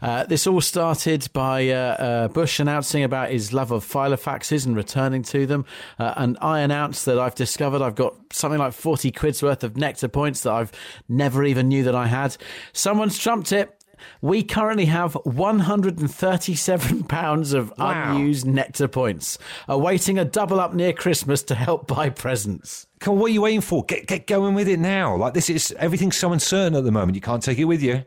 Uh, 0.00 0.24
this 0.24 0.46
all 0.46 0.60
started 0.60 1.28
by 1.32 1.68
uh, 1.68 1.74
uh, 1.74 2.28
Bush 2.28 2.60
announcing 2.60 3.02
about 3.02 3.30
his 3.30 3.52
love 3.52 3.70
of 3.70 3.84
filofaxes 3.84 4.66
and 4.66 4.76
returning 4.76 5.22
to 5.24 5.46
them. 5.46 5.64
Uh, 5.98 6.14
and 6.16 6.38
I 6.40 6.60
announced 6.60 7.04
that 7.06 7.18
I've 7.18 7.34
discovered 7.34 7.82
I've 7.82 7.94
got 7.94 8.14
something 8.32 8.58
like 8.58 8.72
40 8.72 9.10
quid's 9.12 9.42
worth 9.42 9.64
of 9.64 9.76
nectar 9.76 10.08
points 10.08 10.42
that 10.42 10.52
I've 10.52 10.72
never 11.08 11.44
even 11.44 11.68
knew 11.68 11.84
that 11.84 11.94
I 11.94 12.06
had. 12.06 12.36
Someone's 12.72 13.18
trumped 13.18 13.52
it. 13.52 13.72
We 14.20 14.42
currently 14.42 14.86
have 14.86 15.12
£137 15.24 17.54
of 17.58 17.72
Wow. 17.78 18.14
unused 18.16 18.46
Nectar 18.46 18.88
points, 18.88 19.38
awaiting 19.68 20.18
a 20.18 20.24
double 20.24 20.60
up 20.60 20.74
near 20.74 20.92
Christmas 20.92 21.42
to 21.44 21.54
help 21.54 21.86
buy 21.96 22.10
presents. 22.10 22.86
Come 23.00 23.14
on, 23.14 23.20
what 23.20 23.30
are 23.30 23.34
you 23.34 23.42
waiting 23.42 23.60
for? 23.60 23.84
Get 23.84 24.06
get 24.06 24.26
going 24.26 24.54
with 24.54 24.68
it 24.68 24.78
now. 24.78 25.16
Like 25.16 25.34
this 25.34 25.50
is 25.50 25.72
everything's 25.78 26.16
so 26.16 26.32
uncertain 26.32 26.74
at 26.76 26.84
the 26.84 26.92
moment. 26.92 27.14
You 27.14 27.20
can't 27.20 27.42
take 27.42 27.58
it 27.58 27.64
with 27.64 27.82
you. 27.82 28.04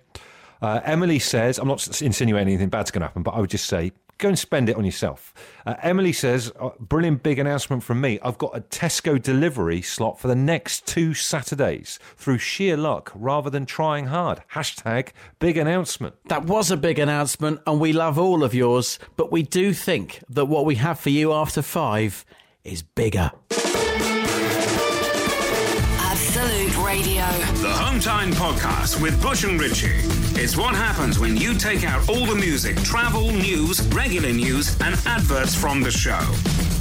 Uh, 0.61 0.81
Emily 0.83 1.19
says, 1.19 1.57
I'm 1.57 1.67
not 1.69 2.01
insinuating 2.01 2.49
anything 2.49 2.67
bad's 2.69 2.91
going 2.91 2.99
to 3.01 3.07
happen, 3.07 3.23
but 3.23 3.31
I 3.31 3.39
would 3.39 3.49
just 3.49 3.67
say 3.67 3.91
go 4.19 4.27
and 4.27 4.37
spend 4.37 4.69
it 4.69 4.75
on 4.75 4.85
yourself. 4.85 5.33
Uh, 5.65 5.75
Emily 5.81 6.13
says, 6.13 6.51
uh, 6.59 6.69
brilliant 6.79 7.23
big 7.23 7.39
announcement 7.39 7.81
from 7.81 7.99
me. 7.99 8.19
I've 8.21 8.37
got 8.37 8.55
a 8.55 8.61
Tesco 8.61 9.21
delivery 9.21 9.81
slot 9.81 10.19
for 10.19 10.27
the 10.27 10.35
next 10.35 10.85
two 10.85 11.13
Saturdays 11.13 11.99
through 12.15 12.37
sheer 12.37 12.77
luck 12.77 13.11
rather 13.15 13.49
than 13.49 13.65
trying 13.65 14.07
hard. 14.07 14.43
Hashtag 14.53 15.09
big 15.39 15.57
announcement. 15.57 16.15
That 16.27 16.45
was 16.45 16.69
a 16.69 16.77
big 16.77 16.99
announcement, 16.99 17.61
and 17.65 17.79
we 17.79 17.93
love 17.93 18.19
all 18.19 18.43
of 18.43 18.53
yours, 18.53 18.99
but 19.15 19.31
we 19.31 19.41
do 19.41 19.73
think 19.73 20.21
that 20.29 20.45
what 20.45 20.65
we 20.65 20.75
have 20.75 20.99
for 20.99 21.09
you 21.09 21.33
after 21.33 21.61
five 21.61 22.25
is 22.63 22.83
bigger. 22.83 23.31
The 27.99 28.05
Time 28.05 28.31
Podcast 28.31 29.01
with 29.01 29.21
Bush 29.21 29.43
and 29.43 29.59
Richie. 29.59 29.99
It's 30.41 30.55
what 30.55 30.73
happens 30.73 31.19
when 31.19 31.35
you 31.35 31.53
take 31.53 31.83
out 31.83 32.07
all 32.07 32.25
the 32.25 32.33
music, 32.33 32.77
travel, 32.77 33.29
news, 33.29 33.85
regular 33.87 34.31
news, 34.31 34.79
and 34.79 34.95
adverts 35.05 35.53
from 35.53 35.81
the 35.81 35.91
show. 35.91 36.21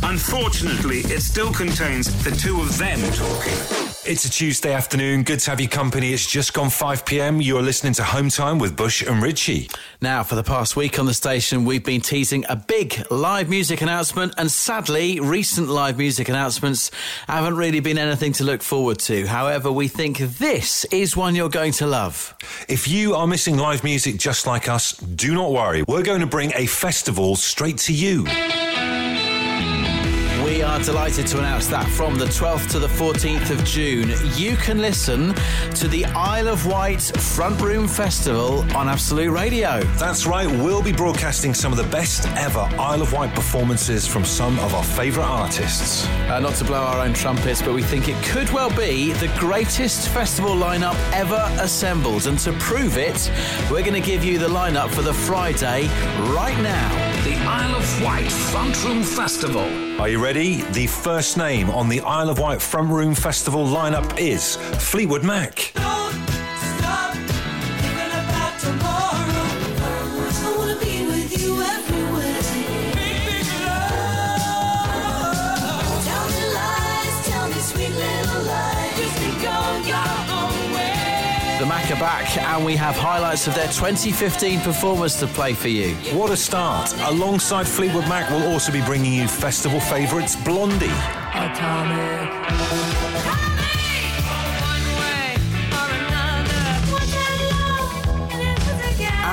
Unfortunately, 0.05 0.99
it 0.99 1.23
still 1.23 1.53
contains 1.53 2.07
the 2.23 2.31
two 2.31 2.61
of 2.61 2.79
them 2.79 3.01
talking. 3.15 3.88
It's 4.07 4.25
a 4.25 4.31
Tuesday 4.31 4.73
afternoon. 4.73 5.25
Good 5.25 5.41
to 5.41 5.51
have 5.51 5.61
your 5.61 5.69
company. 5.69 6.13
It's 6.13 6.25
just 6.31 6.55
gone 6.55 6.71
5 6.71 7.05
p.m. 7.05 7.43
You're 7.43 7.63
listening 7.63 7.93
to 7.95 8.05
Home 8.05 8.31
Time 8.31 8.59
with 8.59 8.75
Bush 8.77 9.03
and 9.03 9.21
Richie. 9.21 9.69
Now, 10.01 10.23
for 10.23 10.35
the 10.35 10.43
past 10.43 10.77
week 10.77 10.99
on 10.99 11.05
the 11.07 11.13
station, 11.13 11.65
we've 11.65 11.85
been 11.85 12.01
teasing 12.01 12.47
a 12.49 12.57
big 12.57 13.05
live 13.11 13.51
music 13.51 13.83
announcement, 13.83 14.33
and 14.39 14.51
sadly, 14.51 15.21
recent 15.21 15.69
live 15.69 15.99
music 15.99 16.29
announcements 16.29 16.91
haven't 17.27 17.57
really 17.57 17.81
been 17.81 17.99
anything 17.99 18.33
to 18.35 18.45
look 18.45 18.63
forward 18.63 18.99
to. 19.01 19.27
However, 19.27 19.71
we 19.71 19.89
think 19.89 20.19
this 20.19 20.85
is 20.87 21.17
one 21.17 21.35
you're 21.35 21.51
going 21.51 21.73
to 21.73 21.87
love. 21.87 22.35
If 22.69 22.89
you 22.89 23.15
are 23.15 23.27
missing 23.27 23.59
live 23.59 23.85
music 23.85 24.17
just 24.17 24.47
like 24.47 24.69
us, 24.69 24.93
do 24.93 25.35
not 25.35 25.51
worry. 25.53 25.83
We're 25.87 26.03
going 26.05 26.21
to 26.21 26.27
bring 26.27 26.53
a 26.55 26.67
festival 26.67 27.37
straight 27.37 27.79
to 27.79 27.93
you. 27.93 28.27
Are 30.79 30.85
delighted 30.85 31.27
to 31.29 31.39
announce 31.39 31.67
that 31.69 31.89
from 31.89 32.15
the 32.15 32.27
12th 32.27 32.71
to 32.71 32.79
the 32.79 32.87
14th 32.87 33.51
of 33.51 33.65
June, 33.65 34.13
you 34.37 34.57
can 34.57 34.79
listen 34.79 35.35
to 35.75 35.89
the 35.89 36.05
Isle 36.05 36.47
of 36.47 36.67
Wight 36.67 37.03
Front 37.03 37.61
Room 37.61 37.89
Festival 37.89 38.61
on 38.77 38.89
Absolute 38.89 39.31
Radio. 39.33 39.81
That's 39.97 40.25
right, 40.25 40.47
we'll 40.47 40.83
be 40.83 40.93
broadcasting 40.93 41.53
some 41.53 41.73
of 41.73 41.79
the 41.79 41.91
best 41.91 42.29
ever 42.37 42.61
Isle 42.79 43.03
of 43.03 43.13
Wight 43.13 43.35
performances 43.35 44.07
from 44.07 44.25
some 44.25 44.57
of 44.61 44.73
our 44.73 44.85
favourite 44.85 45.27
artists. 45.27 46.07
Uh, 46.07 46.39
not 46.39 46.55
to 46.55 46.65
blow 46.65 46.85
our 46.85 47.05
own 47.05 47.13
trumpets, 47.13 47.61
but 47.61 47.75
we 47.75 47.83
think 47.83 48.09
it 48.09 48.23
could 48.23 48.49
well 48.51 48.71
be 48.77 49.13
the 49.15 49.33
greatest 49.37 50.09
festival 50.11 50.55
lineup 50.55 50.95
ever 51.13 51.51
assembled. 51.61 52.29
And 52.29 52.39
to 52.41 52.53
prove 52.53 52.97
it, 52.97 53.33
we're 53.69 53.83
going 53.83 54.01
to 54.01 54.01
give 54.01 54.23
you 54.23 54.39
the 54.39 54.49
lineup 54.49 54.91
for 54.91 55.03
the 55.03 55.15
Friday 55.15 55.89
right 56.33 56.59
now. 56.63 57.08
The 57.25 57.35
Isle 57.35 57.75
of 57.75 58.03
Wight 58.03 58.31
Front 58.31 58.85
Room 58.85 59.03
Festival. 59.03 60.01
Are 60.01 60.09
you 60.09 60.23
ready? 60.23 60.63
The 60.71 60.87
first 60.87 61.37
name 61.37 61.69
on 61.69 61.89
the 61.89 62.01
Isle 62.03 62.31
of 62.31 62.39
Wight 62.39 62.63
Front 62.63 62.91
Room 62.91 63.13
Festival 63.13 63.67
lineup 63.67 64.17
is 64.17 64.55
Fleetwood 64.57 65.25
Mac. 65.25 65.73
Don't 65.75 65.98
way. 81.91 81.97
Are 81.97 82.01
back, 82.01 82.37
and 82.37 82.65
we 82.65 82.77
have 82.77 82.97
highlights 82.97 83.47
of 83.47 83.55
their 83.55 83.67
2015 83.69 84.61
performance 84.61 85.19
to 85.21 85.27
play 85.27 85.55
for 85.55 85.69
you. 85.69 85.95
What 86.17 86.31
a 86.31 86.37
start. 86.37 86.93
Alongside 87.07 87.67
Fleetwood 87.67 88.09
Mac, 88.09 88.31
we'll 88.31 88.53
also 88.53 88.73
be 88.73 88.83
bringing 88.83 89.13
you 89.13 89.29
festival 89.29 89.81
favourites 89.81 90.37
Blondie. 90.37 90.89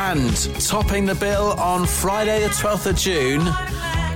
And 0.08 0.62
topping 0.62 1.06
the 1.06 1.16
bill 1.16 1.54
on 1.60 1.86
Friday, 1.86 2.42
the 2.42 2.50
12th 2.50 2.86
of 2.88 2.96
June, 2.96 3.44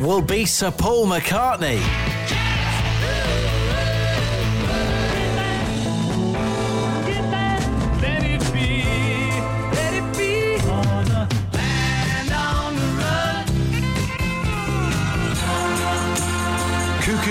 will 0.06 0.22
be 0.22 0.46
Sir 0.46 0.72
Paul 0.72 1.08
McCartney. 1.08 2.09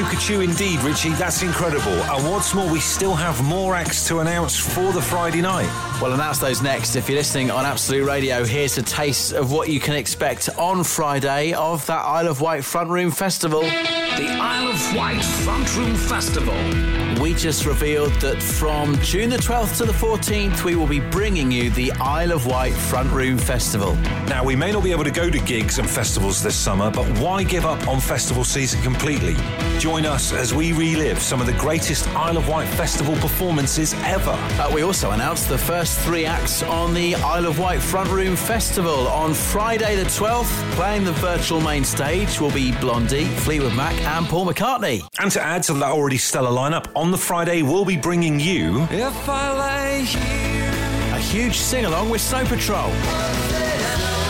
Cuckoo 0.09 0.19
Cuckoo 0.29 0.41
indeed, 0.41 0.81
Richie. 0.81 1.11
That's 1.11 1.43
incredible. 1.43 1.93
And 1.93 2.31
what's 2.31 2.55
more, 2.55 2.71
we 2.71 2.81
still 2.81 3.15
have 3.15 3.43
more 3.43 3.75
acts 3.75 4.07
to 4.09 4.21
announce 4.21 4.59
for 4.59 4.93
the 4.93 5.03
Friday 5.03 5.41
night. 5.41 5.69
We'll 6.01 6.13
announce 6.13 6.39
those 6.39 6.63
next. 6.63 6.97
If 6.97 7.09
you're 7.09 7.19
listening 7.19 7.51
on 7.51 7.67
Absolute 7.67 8.07
Radio, 8.07 8.45
here's 8.45 8.79
a 8.79 8.83
taste 8.83 9.33
of 9.33 9.53
what 9.53 9.69
you 9.69 9.81
can 9.81 9.95
expect 9.95 10.49
on 10.59 10.83
Friday 10.85 11.53
of 11.53 11.85
that 11.87 12.05
Isle 12.05 12.29
of 12.29 12.41
Wight 12.41 12.65
Front 12.65 12.91
Room 12.91 13.11
Festival. 13.11 13.61
The 13.61 14.37
Isle 14.41 14.69
of 14.69 14.97
Wight 14.97 15.25
Front 15.25 15.77
Room 15.77 15.95
Festival. 15.95 17.08
Just 17.39 17.67
revealed 17.67 18.13
that 18.15 18.43
from 18.43 18.97
June 18.97 19.31
the 19.31 19.37
12th 19.37 19.79
to 19.79 19.85
the 19.85 19.93
14th, 19.93 20.65
we 20.65 20.75
will 20.75 20.89
be 20.89 20.99
bringing 20.99 21.53
you 21.53 21.71
the 21.71 21.93
Isle 21.93 22.33
of 22.33 22.47
Wight 22.47 22.75
Front 22.75 23.13
Room 23.13 23.39
Festival. 23.39 23.95
Now, 24.27 24.43
we 24.43 24.57
may 24.57 24.73
not 24.73 24.83
be 24.83 24.91
able 24.91 25.05
to 25.05 25.13
go 25.13 25.31
to 25.31 25.39
gigs 25.39 25.79
and 25.79 25.89
festivals 25.89 26.43
this 26.43 26.57
summer, 26.57 26.91
but 26.91 27.07
why 27.21 27.45
give 27.45 27.65
up 27.65 27.87
on 27.87 28.01
festival 28.01 28.43
season 28.43 28.83
completely? 28.83 29.37
Join 29.79 30.05
us 30.05 30.33
as 30.33 30.53
we 30.53 30.73
relive 30.73 31.23
some 31.23 31.41
of 31.41 31.47
the 31.47 31.53
greatest 31.53 32.09
Isle 32.09 32.39
of 32.39 32.49
Wight 32.49 32.67
festival 32.71 33.15
performances 33.15 33.95
ever. 33.99 34.33
Uh, 34.33 34.73
we 34.75 34.83
also 34.83 35.13
announced 35.13 35.49
the 35.49 35.59
first 35.59 36.01
three 36.01 36.27
acts 36.27 36.65
on 36.65 36.93
the 36.93 37.15
Isle 37.15 37.47
of 37.47 37.61
Wight 37.61 37.81
Front 37.81 38.11
Room 38.11 38.35
Festival. 38.35 39.07
On 39.07 39.33
Friday 39.33 39.95
the 39.95 40.11
12th, 40.11 40.73
playing 40.73 41.05
the 41.05 41.13
virtual 41.13 41.61
main 41.61 41.85
stage 41.85 42.41
will 42.41 42.51
be 42.51 42.73
Blondie, 42.81 43.27
Fleetwood 43.27 43.77
Mac, 43.77 43.95
and 44.01 44.27
Paul 44.27 44.47
McCartney. 44.47 45.03
And 45.21 45.31
to 45.31 45.41
add 45.41 45.63
to 45.65 45.75
that 45.75 45.93
already 45.93 46.19
stellar 46.19 46.51
lineup, 46.51 46.89
on 46.97 47.13
the 47.13 47.28
Friday, 47.29 47.61
we'll 47.61 47.85
be 47.85 47.99
bringing 47.99 48.41
you 48.41 48.85
If 48.91 49.29
I 49.29 49.53
lay 49.53 50.05
here, 50.07 51.15
A 51.15 51.19
huge 51.19 51.59
sing 51.59 51.85
along 51.85 52.09
with 52.09 52.23
Snow 52.23 52.43
Patrol. 52.47 52.91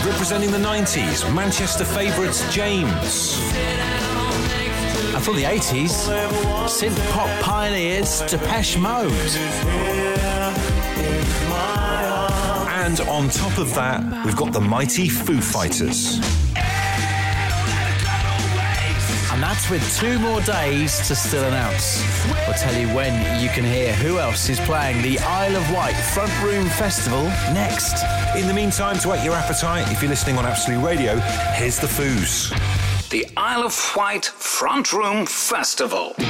representing 0.05 0.51
the 0.51 0.57
90s, 0.57 1.33
Manchester 1.33 1.85
favourites 1.85 2.43
James. 2.53 3.39
And 5.15 5.23
from 5.23 5.37
the 5.37 5.43
80s, 5.43 6.09
synth 6.67 7.11
pop 7.11 7.29
pioneers 7.41 8.19
Depeche 8.29 8.75
Mode. 8.77 9.13
And 12.67 12.99
on 13.07 13.29
top 13.29 13.57
of 13.59 13.73
that, 13.75 14.25
we've 14.25 14.35
got 14.35 14.51
the 14.51 14.59
mighty 14.59 15.07
Foo 15.07 15.39
Fighters. 15.39 16.19
That's 19.59 19.71
with 19.71 19.97
two 19.97 20.19
more 20.19 20.39
days 20.39 21.05
to 21.09 21.15
still 21.15 21.43
announce. 21.43 22.01
We'll 22.47 22.53
tell 22.53 22.73
you 22.79 22.87
when 22.95 23.41
you 23.43 23.49
can 23.49 23.65
hear 23.65 23.93
who 23.93 24.17
else 24.17 24.47
is 24.47 24.57
playing 24.61 25.01
the 25.01 25.19
Isle 25.19 25.57
of 25.57 25.69
Wight 25.73 25.97
Front 25.97 26.31
Room 26.41 26.69
Festival 26.69 27.23
next. 27.51 28.01
In 28.37 28.47
the 28.47 28.53
meantime, 28.53 28.97
to 28.99 29.09
whet 29.09 29.25
your 29.25 29.33
appetite, 29.33 29.91
if 29.91 30.01
you're 30.01 30.11
listening 30.11 30.37
on 30.37 30.45
Absolute 30.45 30.81
Radio, 30.81 31.19
here's 31.55 31.77
the 31.77 31.87
Foos. 31.87 32.49
The 33.09 33.27
Isle 33.35 33.63
of 33.63 33.93
Wight 33.97 34.23
Front 34.23 34.93
Room 34.93 35.25
Festival. 35.25 36.13
The 36.17 36.23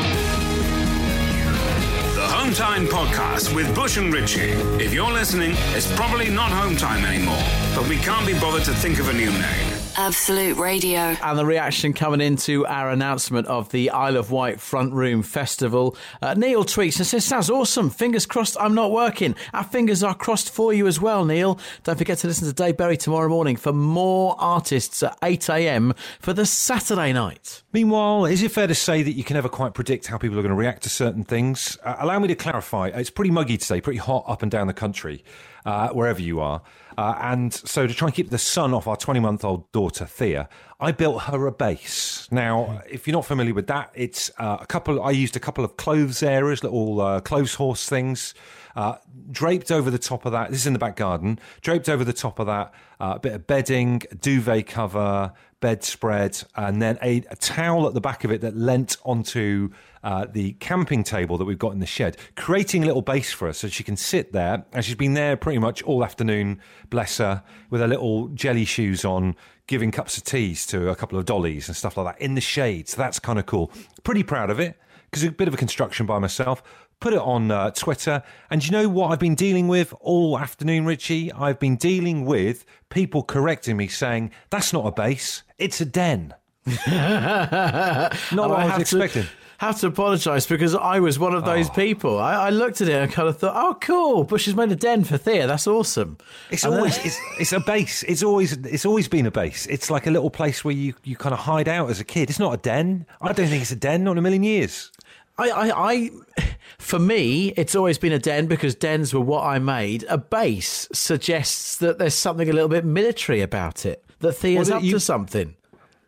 Home 2.31 2.51
Time 2.51 2.87
Podcast 2.87 3.53
with 3.53 3.75
Bush 3.75 3.97
and 3.97 4.11
Richie. 4.11 4.53
If 4.83 4.91
you're 4.91 5.11
listening, 5.11 5.51
it's 5.75 5.95
probably 5.95 6.31
not 6.31 6.49
Home 6.49 6.75
Time 6.75 7.05
anymore, 7.05 7.43
but 7.75 7.87
we 7.87 7.97
can't 7.97 8.25
be 8.25 8.33
bothered 8.39 8.63
to 8.63 8.73
think 8.73 8.97
of 8.97 9.07
a 9.07 9.13
new 9.13 9.29
name. 9.29 9.78
Absolute 9.99 10.55
Radio. 10.55 10.97
And 11.21 11.37
the 11.37 11.45
reaction 11.45 11.91
coming 11.91 12.21
into 12.21 12.65
our 12.67 12.89
announcement 12.89 13.47
of 13.47 13.69
the 13.71 13.89
Isle 13.89 14.15
of 14.15 14.31
Wight 14.31 14.61
Front 14.61 14.93
Room 14.93 15.21
Festival. 15.21 15.97
Uh, 16.21 16.33
Neil 16.35 16.63
tweets 16.63 16.99
and 16.99 17.05
says, 17.05 17.25
Sounds 17.25 17.49
awesome. 17.49 17.89
Fingers 17.89 18.25
crossed 18.25 18.55
I'm 18.61 18.73
not 18.73 18.93
working. 18.93 19.35
Our 19.53 19.65
fingers 19.65 20.01
are 20.01 20.15
crossed 20.15 20.51
for 20.51 20.71
you 20.71 20.87
as 20.87 21.01
well, 21.01 21.25
Neil. 21.25 21.59
Don't 21.83 21.97
forget 21.97 22.17
to 22.19 22.27
listen 22.27 22.47
to 22.47 22.53
Dave 22.53 22.77
Berry 22.77 22.95
tomorrow 22.95 23.27
morning 23.27 23.57
for 23.57 23.73
more 23.73 24.37
artists 24.39 25.03
at 25.03 25.19
8am 25.19 25.97
for 26.21 26.31
the 26.31 26.45
Saturday 26.45 27.11
night. 27.11 27.61
Meanwhile, 27.73 28.23
is 28.23 28.41
it 28.41 28.53
fair 28.53 28.67
to 28.67 28.75
say 28.75 29.03
that 29.03 29.11
you 29.11 29.25
can 29.25 29.33
never 29.33 29.49
quite 29.49 29.73
predict 29.73 30.07
how 30.07 30.17
people 30.17 30.39
are 30.39 30.41
going 30.41 30.55
to 30.55 30.55
react 30.55 30.83
to 30.83 30.89
certain 30.89 31.25
things? 31.25 31.77
Uh, 31.83 31.97
allow 31.99 32.19
me 32.19 32.29
to 32.29 32.35
clarify. 32.35 32.87
It's 32.87 33.09
pretty 33.09 33.31
muggy 33.31 33.57
today, 33.57 33.81
pretty 33.81 33.99
hot 33.99 34.23
up 34.29 34.43
and 34.43 34.49
down 34.49 34.67
the 34.67 34.73
country. 34.73 35.25
uh, 35.65 35.89
wherever 35.89 36.21
you 36.21 36.39
are. 36.39 36.61
Uh, 36.99 37.17
and 37.21 37.53
so 37.53 37.87
to 37.87 37.93
try 37.93 38.09
and 38.09 38.13
keep 38.13 38.29
the 38.29 38.37
sun 38.37 38.73
off 38.73 38.85
our 38.85 38.97
20 38.97 39.21
month 39.21 39.45
old 39.45 39.71
daughter, 39.71 40.05
Thea, 40.05 40.49
I 40.81 40.91
built 40.91 41.23
her 41.23 41.47
a 41.47 41.51
base. 41.51 42.27
Now, 42.29 42.81
if 42.89 43.07
you're 43.07 43.13
not 43.13 43.25
familiar 43.25 43.53
with 43.53 43.67
that, 43.67 43.91
it's 43.95 44.29
uh, 44.37 44.57
a 44.59 44.65
couple, 44.65 45.01
I 45.01 45.11
used 45.11 45.37
a 45.37 45.39
couple 45.39 45.63
of 45.63 45.77
clothes 45.77 46.21
areas, 46.21 46.61
little 46.61 46.99
uh, 46.99 47.21
clothes 47.21 47.53
horse 47.53 47.87
things. 47.87 48.33
Uh, 48.75 48.97
draped 49.31 49.71
over 49.71 49.89
the 49.89 49.97
top 49.97 50.25
of 50.25 50.33
that, 50.33 50.51
this 50.51 50.59
is 50.59 50.67
in 50.67 50.73
the 50.73 50.79
back 50.79 50.97
garden, 50.97 51.39
draped 51.61 51.87
over 51.87 52.03
the 52.03 52.11
top 52.11 52.37
of 52.37 52.47
that, 52.47 52.73
uh, 52.99 53.13
a 53.15 53.19
bit 53.19 53.33
of 53.33 53.47
bedding, 53.47 54.01
duvet 54.19 54.67
cover, 54.67 55.33
bedspread, 55.61 56.43
and 56.55 56.81
then 56.81 56.97
a, 57.01 57.23
a 57.29 57.35
towel 57.35 57.87
at 57.87 57.93
the 57.93 58.01
back 58.01 58.23
of 58.23 58.31
it 58.31 58.41
that 58.41 58.55
lent 58.55 58.97
onto 59.03 59.69
uh, 60.03 60.25
the 60.31 60.53
camping 60.53 61.03
table 61.03 61.37
that 61.37 61.45
we've 61.45 61.59
got 61.59 61.73
in 61.73 61.79
the 61.79 61.85
shed, 61.85 62.17
creating 62.35 62.83
a 62.83 62.85
little 62.85 63.01
base 63.01 63.31
for 63.31 63.47
her 63.47 63.53
so 63.53 63.67
she 63.67 63.83
can 63.83 63.97
sit 63.97 64.31
there. 64.31 64.65
And 64.73 64.83
she's 64.83 64.95
been 64.95 65.13
there 65.13 65.35
pretty 65.35 65.59
much 65.59 65.81
all 65.83 66.03
afternoon, 66.03 66.61
bless 66.89 67.17
her, 67.17 67.43
with 67.69 67.81
her 67.81 67.87
little 67.87 68.29
jelly 68.29 68.65
shoes 68.65 69.03
on, 69.03 69.35
giving 69.67 69.91
cups 69.91 70.17
of 70.17 70.23
teas 70.23 70.65
to 70.65 70.89
a 70.89 70.95
couple 70.95 71.19
of 71.19 71.25
dollies 71.25 71.67
and 71.67 71.77
stuff 71.77 71.95
like 71.97 72.15
that 72.15 72.23
in 72.23 72.35
the 72.35 72.41
shade. 72.41 72.87
So 72.87 72.97
that's 72.97 73.19
kind 73.19 73.37
of 73.37 73.45
cool. 73.45 73.71
Pretty 74.03 74.23
proud 74.23 74.49
of 74.49 74.59
it 74.59 74.75
because 75.05 75.23
a 75.23 75.31
bit 75.31 75.47
of 75.47 75.53
a 75.53 75.57
construction 75.57 76.05
by 76.05 76.19
myself. 76.19 76.63
Put 76.99 77.13
it 77.13 77.19
on 77.19 77.49
uh, 77.49 77.71
Twitter. 77.71 78.23
And 78.49 78.65
you 78.65 78.71
know 78.71 78.89
what 78.89 79.11
I've 79.11 79.19
been 79.19 79.35
dealing 79.35 79.67
with 79.67 79.93
all 80.01 80.37
afternoon, 80.37 80.85
Richie? 80.85 81.31
I've 81.31 81.59
been 81.59 81.77
dealing 81.77 82.25
with 82.25 82.65
people 82.89 83.23
correcting 83.23 83.77
me 83.77 83.87
saying, 83.87 84.31
that's 84.49 84.73
not 84.73 84.85
a 84.85 84.91
base, 84.91 85.43
it's 85.57 85.79
a 85.79 85.85
den. 85.85 86.33
not 86.65 86.79
what 88.49 88.59
I, 88.59 88.63
was 88.63 88.71
have 88.71 88.81
expecting. 88.81 89.23
To, 89.23 89.29
have 89.59 89.79
to 89.79 89.87
apologise 89.87 90.45
because 90.45 90.75
I 90.75 90.99
was 90.99 91.17
one 91.19 91.33
of 91.33 91.45
those 91.45 91.69
people. 91.71 92.19
I, 92.19 92.33
I 92.33 92.49
looked 92.49 92.79
at 92.81 92.87
it 92.89 92.93
and 92.93 93.11
kind 93.11 93.27
of 93.27 93.37
thought, 93.39 93.55
"Oh, 93.55 93.75
cool! 93.79 94.23
Bush 94.23 94.45
has 94.45 94.55
made 94.55 94.71
a 94.71 94.75
den 94.75 95.03
for 95.03 95.17
Thea. 95.17 95.47
That's 95.47 95.67
awesome." 95.67 96.17
It's 96.51 96.63
And 96.63 96.73
then- 96.73 96.79
always 96.79 96.97
it's, 97.03 97.17
it's 97.39 97.51
a 97.53 97.59
base. 97.59 98.03
It's 98.03 98.23
always 98.23 98.53
it's 98.53 98.85
always 98.85 99.07
been 99.07 99.25
a 99.25 99.31
base. 99.31 99.65
It's 99.67 99.89
like 99.89 100.05
a 100.07 100.11
little 100.11 100.29
place 100.29 100.63
where 100.63 100.73
you, 100.73 100.93
you 101.03 101.15
kind 101.15 101.33
of 101.33 101.39
hide 101.39 101.67
out 101.67 101.89
as 101.89 101.99
a 101.99 102.05
kid. 102.05 102.29
It's 102.29 102.39
not 102.39 102.53
a 102.53 102.57
den. 102.57 103.05
I 103.21 103.33
don't 103.33 103.47
think 103.47 103.61
it's 103.61 103.71
a 103.71 103.75
den. 103.75 104.03
Not 104.03 104.11
in 104.11 104.17
a 104.19 104.21
million 104.21 104.43
years. 104.43 104.91
I, 105.39 105.49
I, 105.69 105.91
I, 105.93 106.11
for 106.77 106.99
me, 106.99 107.53
it's 107.55 107.75
always 107.75 107.97
been 107.97 108.11
a 108.13 108.19
den 108.19 108.47
because 108.47 108.75
dens 108.75 109.13
were 109.13 109.21
what 109.21 109.43
I 109.43 109.59
made. 109.59 110.05
A 110.09 110.17
base 110.17 110.87
suggests 110.91 111.77
that 111.77 111.97
there's 111.99 112.13
something 112.15 112.49
a 112.49 112.53
little 112.53 112.69
bit 112.69 112.85
military 112.85 113.41
about 113.41 113.85
it. 113.85 114.03
That 114.19 114.33
Thea's 114.33 114.69
Well, 114.69 114.77
up 114.77 114.83
you- 114.83 114.93
to 114.93 114.99
something. 114.99 115.55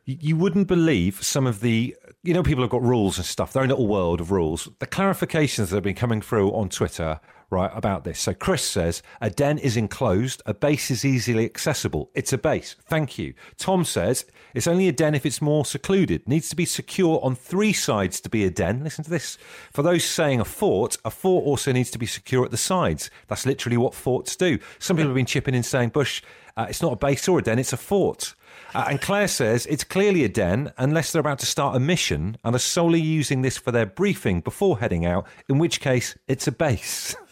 You, 0.05 0.17
you 0.19 0.35
wouldn't 0.35 0.67
believe 0.67 1.23
some 1.23 1.45
of 1.47 1.61
the 1.61 1.95
you 2.23 2.33
know 2.33 2.43
people 2.43 2.63
have 2.63 2.71
got 2.71 2.81
rules 2.83 3.17
and 3.17 3.25
stuff. 3.25 3.53
Their 3.53 3.63
own 3.63 3.69
little 3.69 3.87
world 3.87 4.19
of 4.21 4.31
rules. 4.31 4.67
The 4.79 4.87
clarifications 4.87 5.69
that 5.69 5.75
have 5.75 5.83
been 5.83 5.95
coming 5.95 6.21
through 6.21 6.51
on 6.53 6.69
Twitter. 6.69 7.19
Right 7.51 7.71
about 7.73 8.05
this. 8.05 8.17
So 8.17 8.33
Chris 8.33 8.63
says 8.63 9.03
a 9.19 9.29
den 9.29 9.57
is 9.57 9.75
enclosed, 9.75 10.41
a 10.45 10.53
base 10.53 10.89
is 10.89 11.03
easily 11.03 11.43
accessible. 11.43 12.09
It's 12.15 12.31
a 12.31 12.37
base. 12.37 12.77
Thank 12.85 13.19
you. 13.19 13.33
Tom 13.57 13.83
says 13.83 14.23
it's 14.53 14.67
only 14.67 14.87
a 14.87 14.93
den 14.93 15.15
if 15.15 15.25
it's 15.25 15.41
more 15.41 15.65
secluded. 15.65 16.25
Needs 16.25 16.47
to 16.47 16.55
be 16.55 16.63
secure 16.63 17.19
on 17.21 17.35
three 17.35 17.73
sides 17.73 18.21
to 18.21 18.29
be 18.29 18.45
a 18.45 18.49
den. 18.49 18.85
Listen 18.85 19.03
to 19.03 19.09
this. 19.09 19.37
For 19.73 19.83
those 19.83 20.05
saying 20.05 20.39
a 20.39 20.45
fort, 20.45 20.95
a 21.03 21.11
fort 21.11 21.45
also 21.45 21.73
needs 21.73 21.91
to 21.91 21.99
be 21.99 22.05
secure 22.05 22.45
at 22.45 22.51
the 22.51 22.57
sides. 22.57 23.11
That's 23.27 23.45
literally 23.45 23.77
what 23.77 23.93
forts 23.93 24.37
do. 24.37 24.57
Some 24.79 24.95
people 24.95 25.09
have 25.09 25.15
been 25.15 25.25
chipping 25.25 25.53
in 25.53 25.63
saying, 25.63 25.89
Bush, 25.89 26.23
uh, 26.55 26.67
it's 26.69 26.81
not 26.81 26.93
a 26.93 26.95
base 26.95 27.27
or 27.27 27.39
a 27.39 27.41
den, 27.41 27.59
it's 27.59 27.73
a 27.73 27.77
fort. 27.77 28.33
Uh, 28.73 28.85
and 28.89 29.01
Claire 29.01 29.27
says 29.27 29.65
it's 29.65 29.83
clearly 29.83 30.23
a 30.23 30.29
den 30.29 30.71
unless 30.77 31.11
they're 31.11 31.19
about 31.19 31.39
to 31.39 31.45
start 31.45 31.75
a 31.75 31.79
mission 31.79 32.37
and 32.43 32.55
are 32.55 32.59
solely 32.59 33.01
using 33.01 33.41
this 33.41 33.57
for 33.57 33.71
their 33.71 33.85
briefing 33.85 34.41
before 34.41 34.79
heading 34.79 35.05
out, 35.05 35.27
in 35.49 35.57
which 35.57 35.81
case 35.81 36.15
it's 36.27 36.47
a 36.47 36.51
base. 36.51 37.15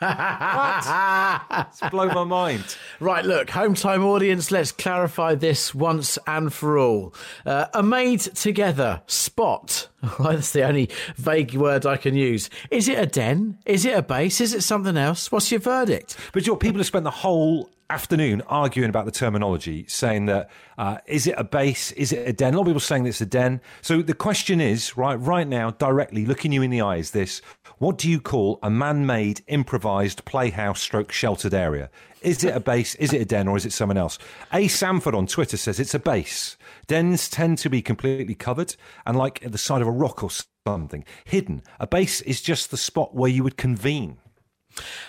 what? 0.00 1.68
It's 1.68 1.80
blow 1.90 2.08
my 2.08 2.24
mind. 2.24 2.76
Right, 3.00 3.24
look, 3.24 3.50
home 3.50 3.74
time 3.74 4.02
audience, 4.02 4.50
let's 4.50 4.72
clarify 4.72 5.34
this 5.34 5.74
once 5.74 6.18
and 6.26 6.52
for 6.52 6.78
all. 6.78 7.14
Uh, 7.44 7.66
a 7.74 7.82
made 7.82 8.20
together 8.20 9.02
spot. 9.06 9.88
That's 10.18 10.52
the 10.52 10.62
only 10.62 10.88
vague 11.16 11.54
word 11.54 11.84
I 11.84 11.98
can 11.98 12.14
use. 12.14 12.48
Is 12.70 12.88
it 12.88 12.98
a 12.98 13.06
den? 13.06 13.58
Is 13.66 13.84
it 13.84 13.96
a 13.96 14.02
base? 14.02 14.40
Is 14.40 14.54
it 14.54 14.62
something 14.62 14.96
else? 14.96 15.30
What's 15.30 15.50
your 15.50 15.60
verdict? 15.60 16.16
But 16.32 16.46
you 16.46 16.54
know, 16.54 16.56
people 16.56 16.78
have 16.78 16.86
spent 16.86 17.04
the 17.04 17.10
whole 17.10 17.68
afternoon 17.90 18.42
arguing 18.46 18.88
about 18.88 19.04
the 19.04 19.10
terminology, 19.10 19.84
saying 19.88 20.26
that 20.26 20.50
uh, 20.78 20.98
is 21.06 21.26
it 21.26 21.34
a 21.36 21.44
base? 21.44 21.92
Is 21.92 22.12
it 22.12 22.26
a 22.26 22.32
den? 22.32 22.54
A 22.54 22.56
lot 22.56 22.62
of 22.62 22.66
people 22.68 22.80
saying 22.80 23.06
it's 23.06 23.20
a 23.20 23.26
den. 23.26 23.60
So 23.82 24.00
the 24.00 24.14
question 24.14 24.60
is, 24.60 24.96
right, 24.96 25.16
right 25.16 25.46
now, 25.46 25.72
directly 25.72 26.24
looking 26.24 26.52
you 26.52 26.62
in 26.62 26.70
the 26.70 26.80
eye, 26.80 26.96
is 26.96 27.10
this: 27.10 27.42
What 27.78 27.98
do 27.98 28.08
you 28.08 28.20
call 28.20 28.58
a 28.62 28.70
man-made, 28.70 29.42
improvised 29.48 30.24
playhouse 30.24 30.80
stroke 30.80 31.12
sheltered 31.12 31.52
area? 31.52 31.90
Is 32.22 32.44
it 32.44 32.54
a 32.54 32.60
base? 32.60 32.94
Is 32.96 33.12
it 33.12 33.22
a 33.22 33.24
den, 33.24 33.48
or 33.48 33.56
is 33.56 33.66
it 33.66 33.72
someone 33.72 33.98
else? 33.98 34.18
A 34.52 34.68
Sanford 34.68 35.14
on 35.14 35.26
Twitter 35.26 35.56
says 35.56 35.80
it's 35.80 35.94
a 35.94 35.98
base. 35.98 36.56
Dens 36.86 37.28
tend 37.28 37.58
to 37.58 37.70
be 37.70 37.82
completely 37.82 38.34
covered 38.34 38.76
and 39.06 39.16
like 39.16 39.44
at 39.44 39.52
the 39.52 39.58
side 39.58 39.82
of 39.82 39.88
a 39.88 39.92
rock 39.92 40.22
or 40.22 40.30
something, 40.66 41.04
hidden. 41.24 41.62
A 41.78 41.86
base 41.86 42.20
is 42.22 42.42
just 42.42 42.70
the 42.70 42.76
spot 42.76 43.14
where 43.14 43.30
you 43.30 43.42
would 43.42 43.56
convene. 43.56 44.18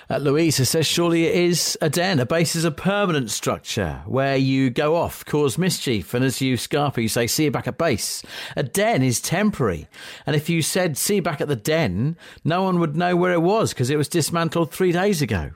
Uh, 0.09 0.17
Louisa 0.17 0.65
says, 0.65 0.85
surely 0.85 1.25
it 1.25 1.35
is 1.35 1.77
a 1.81 1.89
den. 1.89 2.19
A 2.19 2.25
base 2.25 2.55
is 2.55 2.65
a 2.65 2.71
permanent 2.71 3.31
structure 3.31 4.01
where 4.05 4.35
you 4.35 4.69
go 4.69 4.95
off, 4.95 5.23
cause 5.25 5.57
mischief, 5.57 6.13
and 6.13 6.25
as 6.25 6.41
you 6.41 6.57
scarper, 6.57 7.01
you 7.01 7.07
say, 7.07 7.27
see 7.27 7.45
you 7.45 7.51
back 7.51 7.67
at 7.67 7.77
base. 7.77 8.23
A 8.55 8.63
den 8.63 9.01
is 9.01 9.21
temporary. 9.21 9.87
And 10.25 10.35
if 10.35 10.49
you 10.49 10.61
said, 10.61 10.97
see 10.97 11.15
you 11.15 11.21
back 11.21 11.41
at 11.41 11.47
the 11.47 11.55
den, 11.55 12.17
no 12.43 12.63
one 12.63 12.79
would 12.79 12.95
know 12.95 13.15
where 13.15 13.33
it 13.33 13.41
was 13.41 13.73
because 13.73 13.89
it 13.89 13.97
was 13.97 14.07
dismantled 14.07 14.71
three 14.71 14.91
days 14.91 15.21
ago. 15.21 15.51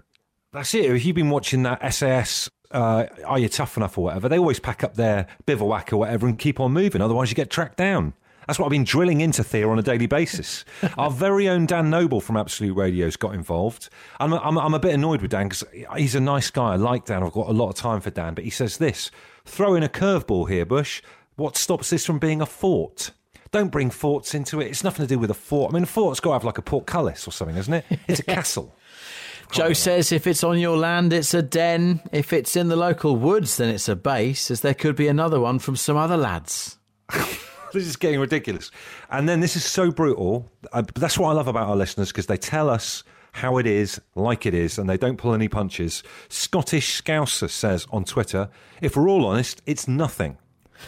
That's 0.53 0.73
it. 0.73 0.85
If 0.85 1.05
you've 1.05 1.15
been 1.15 1.29
watching 1.29 1.63
that 1.63 1.93
SAS, 1.93 2.49
uh, 2.71 3.07
Are 3.25 3.39
You 3.39 3.49
Tough 3.49 3.75
Enough 3.75 3.97
or 3.97 4.05
whatever, 4.05 4.29
they 4.29 4.39
always 4.39 4.59
pack 4.59 4.83
up 4.83 4.95
their 4.95 5.27
bivouac 5.45 5.91
or 5.91 5.97
whatever 5.97 6.27
and 6.27 6.39
keep 6.39 6.59
on 6.59 6.71
moving. 6.71 7.01
Otherwise, 7.01 7.29
you 7.29 7.35
get 7.35 7.49
tracked 7.49 7.77
down. 7.77 8.13
That's 8.47 8.59
what 8.59 8.65
I've 8.65 8.71
been 8.71 8.83
drilling 8.83 9.21
into 9.21 9.43
Thea 9.43 9.67
on 9.67 9.79
a 9.79 9.81
daily 9.81 10.05
basis. 10.07 10.65
Our 10.97 11.09
very 11.09 11.49
own 11.49 11.65
Dan 11.65 11.89
Noble 11.89 12.21
from 12.21 12.37
Absolute 12.37 12.75
Radio's 12.75 13.15
got 13.15 13.33
involved. 13.33 13.89
I'm, 14.19 14.33
I'm, 14.33 14.57
I'm 14.57 14.73
a 14.73 14.79
bit 14.79 14.93
annoyed 14.93 15.21
with 15.21 15.31
Dan 15.31 15.49
because 15.49 15.63
he's 15.95 16.15
a 16.15 16.19
nice 16.19 16.49
guy. 16.51 16.73
I 16.73 16.75
like 16.75 17.05
Dan. 17.05 17.23
I've 17.23 17.31
got 17.31 17.49
a 17.49 17.53
lot 17.53 17.69
of 17.69 17.75
time 17.75 18.01
for 18.01 18.11
Dan. 18.11 18.33
But 18.33 18.43
he 18.43 18.49
says 18.49 18.77
this 18.77 19.11
throw 19.45 19.75
in 19.75 19.83
a 19.83 19.89
curveball 19.89 20.49
here, 20.49 20.65
Bush. 20.65 21.01
What 21.35 21.57
stops 21.57 21.89
this 21.89 22.05
from 22.05 22.19
being 22.19 22.41
a 22.41 22.45
fort? 22.45 23.11
Don't 23.51 23.71
bring 23.71 23.89
forts 23.89 24.33
into 24.33 24.59
it. 24.59 24.67
It's 24.67 24.83
nothing 24.83 25.05
to 25.05 25.13
do 25.13 25.19
with 25.19 25.31
a 25.31 25.35
fort. 25.35 25.71
I 25.71 25.73
mean, 25.73 25.83
a 25.83 25.87
fort's 25.87 26.19
got 26.19 26.31
to 26.31 26.33
have 26.33 26.43
like 26.43 26.57
a 26.57 26.61
portcullis 26.61 27.27
or 27.27 27.31
something, 27.31 27.57
isn't 27.57 27.73
it? 27.73 27.85
It's 28.07 28.19
a 28.19 28.23
castle. 28.35 28.75
Joe 29.51 29.73
says 29.73 30.11
if 30.11 30.27
it's 30.27 30.43
on 30.43 30.59
your 30.59 30.77
land, 30.77 31.13
it's 31.13 31.33
a 31.33 31.41
den. 31.41 32.01
If 32.11 32.33
it's 32.33 32.55
in 32.55 32.67
the 32.67 32.75
local 32.75 33.15
woods, 33.15 33.57
then 33.57 33.69
it's 33.69 33.87
a 33.87 33.95
base, 33.95 34.49
as 34.49 34.61
there 34.61 34.73
could 34.73 34.95
be 34.95 35.07
another 35.07 35.39
one 35.39 35.59
from 35.59 35.75
some 35.75 35.97
other 35.97 36.17
lads. 36.17 36.77
this 37.79 37.89
is 37.89 37.95
getting 37.95 38.19
ridiculous. 38.19 38.71
And 39.09 39.27
then 39.27 39.39
this 39.39 39.55
is 39.55 39.63
so 39.63 39.91
brutal. 39.91 40.51
But 40.71 40.95
that's 40.95 41.17
what 41.17 41.29
I 41.29 41.33
love 41.33 41.47
about 41.47 41.67
our 41.67 41.75
listeners 41.75 42.09
because 42.09 42.27
they 42.27 42.37
tell 42.37 42.69
us 42.69 43.03
how 43.33 43.57
it 43.57 43.67
is, 43.67 43.99
like 44.15 44.45
it 44.45 44.53
is, 44.53 44.77
and 44.77 44.89
they 44.89 44.97
don't 44.97 45.17
pull 45.17 45.33
any 45.33 45.49
punches. 45.49 46.03
Scottish 46.29 47.01
Scouser 47.01 47.49
says 47.49 47.85
on 47.91 48.05
Twitter, 48.05 48.49
if 48.81 48.95
we're 48.95 49.09
all 49.09 49.25
honest, 49.25 49.61
it's 49.65 49.87
nothing. 49.87 50.37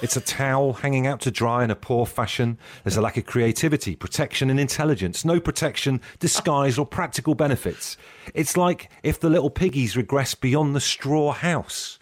It's 0.01 0.15
a 0.17 0.21
towel 0.21 0.73
hanging 0.73 1.07
out 1.07 1.21
to 1.21 1.31
dry 1.31 1.63
in 1.63 1.71
a 1.71 1.75
poor 1.75 2.05
fashion. 2.05 2.57
There's 2.83 2.97
a 2.97 3.01
lack 3.01 3.17
of 3.17 3.25
creativity, 3.25 3.95
protection, 3.95 4.49
and 4.49 4.59
intelligence. 4.59 5.25
No 5.25 5.39
protection, 5.39 6.01
disguise, 6.19 6.77
or 6.77 6.85
practical 6.85 7.35
benefits. 7.35 7.97
It's 8.33 8.55
like 8.55 8.89
if 9.03 9.19
the 9.19 9.29
little 9.29 9.49
piggies 9.49 9.97
regress 9.97 10.35
beyond 10.35 10.75
the 10.75 10.81
straw 10.81 11.31
house. 11.31 11.99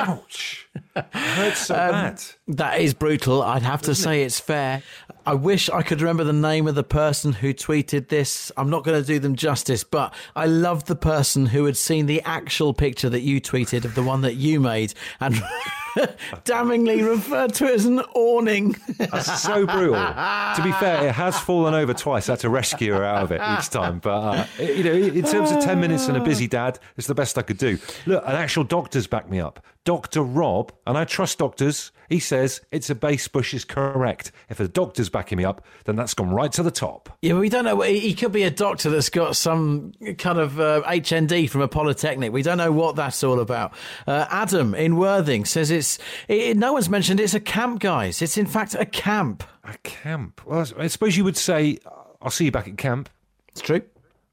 Ouch. 0.00 0.68
It 0.94 1.04
hurts 1.12 1.66
so 1.66 1.74
bad. 1.74 2.22
That 2.48 2.80
is 2.80 2.94
brutal. 2.94 3.42
I'd 3.42 3.62
have 3.62 3.82
to 3.82 3.94
say 3.94 4.22
it's 4.22 4.40
fair. 4.40 4.82
I 5.26 5.34
wish 5.34 5.68
I 5.68 5.82
could 5.82 6.00
remember 6.00 6.22
the 6.24 6.32
name 6.32 6.68
of 6.68 6.74
the 6.74 6.84
person 6.84 7.32
who 7.32 7.52
tweeted 7.52 8.08
this. 8.08 8.52
I'm 8.56 8.70
not 8.70 8.84
going 8.84 9.00
to 9.00 9.06
do 9.06 9.18
them 9.18 9.34
justice, 9.34 9.82
but 9.82 10.14
I 10.36 10.46
love 10.46 10.84
the 10.84 10.94
person 10.94 11.46
who 11.46 11.64
had 11.64 11.76
seen 11.76 12.06
the 12.06 12.22
actual 12.22 12.72
picture 12.72 13.08
that 13.10 13.20
you 13.22 13.40
tweeted 13.40 13.84
of 13.84 13.94
the 13.94 14.02
one 14.04 14.20
that 14.22 14.34
you 14.34 14.60
made 14.60 14.94
and 15.18 15.34
damningly 16.44 17.02
referred 17.02 17.54
to 17.54 17.64
it 17.66 17.74
as 17.74 17.86
an 17.86 18.00
awning. 18.14 18.76
That's 18.98 19.42
so 19.42 19.66
brutal. 19.66 19.94
to 19.94 20.60
be 20.62 20.72
fair, 20.72 21.08
it 21.08 21.12
has 21.12 21.38
fallen 21.40 21.74
over 21.74 21.94
twice. 21.94 22.28
I 22.28 22.32
had 22.32 22.40
to 22.40 22.50
rescue 22.50 22.92
her 22.92 23.04
out 23.04 23.24
of 23.24 23.32
it 23.32 23.40
each 23.58 23.68
time. 23.70 23.98
But 23.98 24.10
uh, 24.10 24.46
you 24.62 24.84
know, 24.84 24.92
in 24.92 25.24
terms 25.24 25.50
of 25.50 25.62
ten 25.62 25.80
minutes 25.80 26.06
and 26.08 26.16
a 26.16 26.20
busy 26.24 26.46
dad, 26.46 26.78
it's 26.96 27.06
the 27.06 27.14
best 27.14 27.36
I 27.38 27.42
could 27.42 27.58
do. 27.58 27.78
Look, 28.06 28.22
an 28.24 28.34
actual 28.36 28.64
doctor's 28.64 29.06
backed 29.06 29.30
me 29.30 29.40
up. 29.40 29.64
Doctor 29.86 30.20
Rob, 30.20 30.72
and 30.84 30.98
I 30.98 31.04
trust 31.04 31.38
doctors. 31.38 31.92
He 32.08 32.18
says 32.18 32.60
it's 32.72 32.90
a 32.90 32.94
base 32.94 33.28
bush 33.28 33.54
is 33.54 33.64
correct. 33.64 34.32
If 34.50 34.58
a 34.58 34.66
doctor's 34.66 35.08
backing 35.08 35.38
me 35.38 35.44
up, 35.44 35.64
then 35.84 35.94
that's 35.94 36.12
gone 36.12 36.30
right 36.30 36.50
to 36.52 36.64
the 36.64 36.72
top. 36.72 37.16
Yeah, 37.22 37.34
but 37.34 37.38
we 37.38 37.48
don't 37.48 37.64
know. 37.64 37.80
He 37.82 38.12
could 38.12 38.32
be 38.32 38.42
a 38.42 38.50
doctor 38.50 38.90
that's 38.90 39.10
got 39.10 39.36
some 39.36 39.92
kind 40.18 40.40
of 40.40 40.58
uh, 40.58 40.82
HND 40.82 41.48
from 41.48 41.60
a 41.60 41.68
polytechnic. 41.68 42.32
We 42.32 42.42
don't 42.42 42.58
know 42.58 42.72
what 42.72 42.96
that's 42.96 43.22
all 43.22 43.38
about. 43.38 43.74
Uh, 44.08 44.26
Adam 44.28 44.74
in 44.74 44.96
Worthing 44.96 45.44
says 45.44 45.70
it's. 45.70 46.00
It, 46.26 46.56
no 46.56 46.72
one's 46.72 46.88
mentioned 46.88 47.20
it's 47.20 47.34
a 47.34 47.40
camp, 47.40 47.78
guys. 47.78 48.20
It's 48.20 48.36
in 48.36 48.46
fact 48.46 48.74
a 48.74 48.86
camp. 48.86 49.44
A 49.62 49.78
camp. 49.78 50.40
Well, 50.44 50.66
I 50.76 50.88
suppose 50.88 51.16
you 51.16 51.22
would 51.22 51.36
say, 51.36 51.78
"I'll 52.20 52.30
see 52.32 52.46
you 52.46 52.52
back 52.52 52.66
at 52.66 52.76
camp." 52.76 53.08
It's 53.50 53.60
true. 53.60 53.82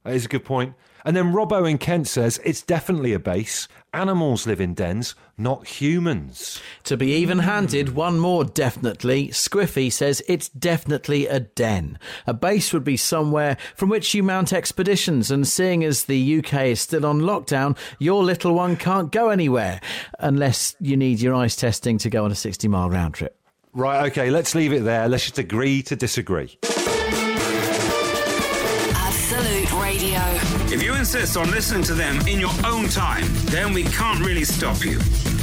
That 0.03 0.15
is 0.15 0.25
a 0.25 0.29
good 0.29 0.45
point. 0.45 0.73
And 1.05 1.15
then 1.15 1.33
Robbo 1.33 1.69
in 1.69 1.77
Kent 1.77 2.07
says 2.07 2.39
it's 2.43 2.61
definitely 2.61 3.13
a 3.13 3.19
base. 3.19 3.67
Animals 3.93 4.47
live 4.47 4.59
in 4.59 4.73
dens, 4.73 5.13
not 5.37 5.67
humans. 5.67 6.61
To 6.85 6.97
be 6.97 7.13
even 7.13 7.39
handed, 7.39 7.93
one 7.93 8.19
more 8.19 8.43
definitely. 8.43 9.27
Squiffy 9.27 9.91
says 9.91 10.23
it's 10.27 10.49
definitely 10.49 11.27
a 11.27 11.41
den. 11.41 11.99
A 12.25 12.33
base 12.33 12.73
would 12.73 12.83
be 12.83 12.97
somewhere 12.97 13.57
from 13.75 13.89
which 13.89 14.13
you 14.13 14.23
mount 14.23 14.51
expeditions, 14.51 15.29
and 15.29 15.47
seeing 15.47 15.83
as 15.83 16.05
the 16.05 16.39
UK 16.39 16.53
is 16.67 16.81
still 16.81 17.05
on 17.05 17.21
lockdown, 17.21 17.77
your 17.99 18.23
little 18.23 18.53
one 18.55 18.75
can't 18.77 19.11
go 19.11 19.29
anywhere 19.29 19.79
unless 20.19 20.75
you 20.79 20.97
need 20.97 21.19
your 21.19 21.35
eyes 21.35 21.55
testing 21.55 21.97
to 21.99 22.09
go 22.09 22.25
on 22.25 22.31
a 22.31 22.35
60 22.35 22.67
mile 22.67 22.89
round 22.89 23.13
trip. 23.13 23.37
Right, 23.73 24.05
okay, 24.11 24.29
let's 24.29 24.55
leave 24.55 24.71
it 24.71 24.83
there. 24.83 25.07
Let's 25.09 25.23
just 25.23 25.39
agree 25.39 25.81
to 25.83 25.95
disagree. 25.95 26.57
Insist 31.15 31.37
on 31.37 31.51
listening 31.51 31.83
to 31.83 31.93
them 31.93 32.27
in 32.27 32.39
your 32.39 32.49
own 32.65 32.89
time, 32.89 33.23
then 33.45 33.71
we 33.71 33.83
can't 33.83 34.25
really 34.25 34.43
stop 34.43 34.83
you. 34.83 34.97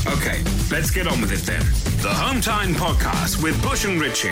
Okay, 0.04 0.42
let's 0.68 0.90
get 0.90 1.06
on 1.06 1.20
with 1.20 1.30
it 1.30 1.46
then. 1.46 1.60
The 2.02 2.12
Home 2.12 2.40
Time 2.40 2.74
Podcast 2.74 3.40
with 3.40 3.62
Bush 3.62 3.84
and 3.84 4.00
Richie. 4.00 4.30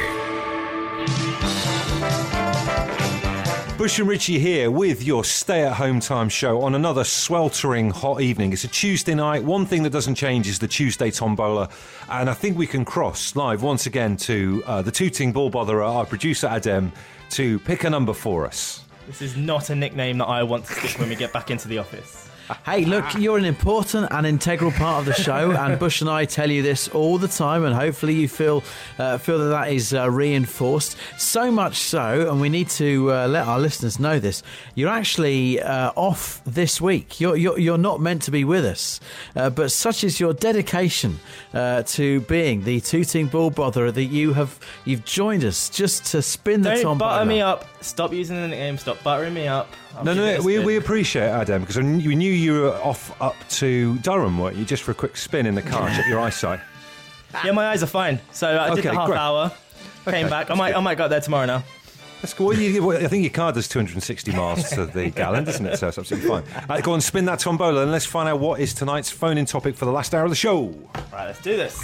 Bush 3.79 4.01
and 4.01 4.09
Richie 4.09 4.40
here 4.40 4.72
with 4.72 5.05
your 5.05 5.22
stay 5.22 5.62
at 5.64 5.74
home 5.74 6.01
time 6.01 6.29
show 6.29 6.61
on 6.62 6.74
another 6.74 7.05
sweltering 7.05 7.90
hot 7.90 8.20
evening. 8.20 8.53
It's 8.53 8.64
a 8.64 8.68
Tuesday 8.68 9.14
night. 9.14 9.44
One 9.44 9.64
thing 9.64 9.85
that 9.85 9.90
doesn't 9.90 10.16
change 10.16 10.48
is 10.48 10.59
the 10.59 10.66
Tuesday 10.66 11.12
tombola. 11.12 11.68
And 12.11 12.29
I 12.29 12.35
think 12.35 12.59
we 12.59 12.66
can 12.66 12.85
cross 12.85 13.37
live 13.37 13.62
once 13.62 13.87
again 13.87 14.16
to 14.16 14.64
uh, 14.66 14.83
the 14.83 14.90
tooting 14.90 15.33
ball 15.33 15.53
botherer, 15.53 15.88
our 15.88 16.05
producer 16.05 16.48
Adem, 16.48 16.90
to 17.31 17.61
pick 17.61 17.85
a 17.85 17.90
number 17.90 18.12
for 18.12 18.44
us. 18.44 18.88
This 19.09 19.23
is 19.23 19.38
not 19.38 19.71
a 19.71 19.75
nickname 19.75 20.18
that 20.18 20.27
I 20.27 20.42
want 20.42 20.66
to 20.66 20.73
stick 20.75 21.01
when 21.01 21.09
we 21.09 21.16
get 21.16 21.33
back 21.33 21.51
into 21.51 21.66
the 21.66 21.79
office. 21.79 22.28
Hey, 22.64 22.84
look, 22.84 23.04
you're 23.14 23.37
an 23.37 23.44
important 23.44 24.08
and 24.11 24.26
integral 24.26 24.70
part 24.72 25.00
of 25.00 25.04
the 25.04 25.12
show, 25.22 25.50
and 25.58 25.78
Bush 25.78 26.00
and 26.00 26.08
I 26.08 26.24
tell 26.24 26.50
you 26.50 26.62
this 26.62 26.88
all 26.88 27.18
the 27.18 27.28
time, 27.28 27.64
and 27.64 27.74
hopefully 27.74 28.14
you 28.14 28.28
feel 28.28 28.62
uh, 28.98 29.18
feel 29.18 29.38
that 29.38 29.48
that 29.48 29.72
is 29.72 29.92
uh, 29.92 30.11
reinforced. 30.11 30.96
So 31.18 31.50
much 31.50 31.76
so, 31.76 32.30
and 32.30 32.40
we 32.40 32.48
need 32.48 32.70
to 32.70 33.12
uh, 33.12 33.28
let 33.28 33.46
our 33.46 33.58
listeners 33.58 33.98
know 33.98 34.18
this. 34.18 34.42
You're 34.74 34.88
actually 34.88 35.61
uh, 35.61 35.92
off 35.94 36.40
this 36.44 36.80
week. 36.80 37.20
You're, 37.20 37.37
you're 37.37 37.58
you're 37.58 37.78
not 37.78 38.00
meant 38.00 38.22
to 38.22 38.30
be 38.30 38.44
with 38.44 38.64
us, 38.64 39.00
uh, 39.37 39.50
but 39.50 39.70
such 39.70 40.02
is 40.02 40.18
your 40.18 40.32
dedication 40.32 41.18
uh, 41.52 41.82
to 41.82 42.20
being 42.22 42.64
the 42.64 42.80
tooting 42.80 43.26
ball 43.26 43.50
botherer 43.50 43.92
that 43.92 44.04
you 44.04 44.32
have 44.32 44.58
you've 44.84 45.04
joined 45.04 45.44
us 45.44 45.68
just 45.68 46.06
to 46.06 46.22
spin 46.22 46.62
the 46.62 46.74
Don't 46.74 46.98
butter 46.98 47.24
me 47.26 47.42
up. 47.42 47.66
Stop 47.82 48.12
using 48.12 48.37
the 48.37 48.48
name. 48.48 48.78
Stop 48.78 49.02
buttering 49.02 49.34
me 49.34 49.46
up. 49.46 49.68
I'll 49.98 50.04
No, 50.04 50.14
no, 50.14 50.40
we, 50.42 50.58
we 50.61 50.76
appreciate 50.76 51.24
it, 51.26 51.30
Adam, 51.30 51.62
because 51.62 51.76
we 51.76 51.82
knew 52.14 52.30
you 52.32 52.62
were 52.62 52.74
off 52.76 53.20
up 53.20 53.34
to 53.50 53.98
Durham, 53.98 54.38
weren't 54.38 54.56
you? 54.56 54.64
Just 54.64 54.82
for 54.82 54.92
a 54.92 54.94
quick 54.94 55.16
spin 55.16 55.46
in 55.46 55.54
the 55.54 55.62
car, 55.62 55.88
check 55.94 56.06
your 56.08 56.20
eyesight. 56.20 56.61
Yeah, 57.44 57.52
my 57.52 57.66
eyes 57.68 57.82
are 57.82 57.87
fine. 57.87 58.20
So 58.32 58.58
I 58.58 58.70
did 58.70 58.78
Okay, 58.80 58.88
the 58.90 58.94
half 58.94 59.06
great. 59.08 59.18
hour. 59.18 59.50
Came 60.04 60.14
Okay, 60.14 60.22
back. 60.30 60.46
I 60.46 60.48
that's 60.48 60.58
might, 60.58 60.68
good. 60.70 60.76
I 60.76 60.80
might 60.80 60.94
go 60.98 61.04
up 61.04 61.11
there 61.11 61.20
tomorrow 61.20 61.46
now. 61.46 61.64
That's 62.22 62.34
cool. 62.34 62.46
Well, 62.48 62.56
you- 62.58 62.82
well, 62.84 62.96
I 63.04 63.06
think 63.08 63.22
your 63.22 63.32
car 63.32 63.52
does 63.52 63.68
260 63.68 64.32
miles 64.32 64.70
to 64.70 64.87
the 64.87 65.11
gallon, 65.11 65.44
doesn't 65.44 65.64
it? 65.66 65.76
So 65.76 65.88
it's 65.88 65.98
absolutely 65.98 66.28
fine. 66.28 66.44
Uh, 66.68 66.80
go 66.80 66.92
on, 66.92 67.00
spin 67.00 67.26
that 67.26 67.38
tombola, 67.38 67.82
and 67.82 67.92
let's 67.92 68.06
find 68.06 68.28
out 68.28 68.40
what 68.40 68.61
is 68.61 68.74
tonight's 68.74 69.11
phone-in 69.11 69.44
topic 69.46 69.76
for 69.76 69.84
the 69.84 69.92
last 69.92 70.14
hour 70.14 70.24
of 70.24 70.30
the 70.30 70.37
show. 70.37 70.74
Right, 71.12 71.26
let's 71.26 71.42
do 71.42 71.56
this. 71.56 71.76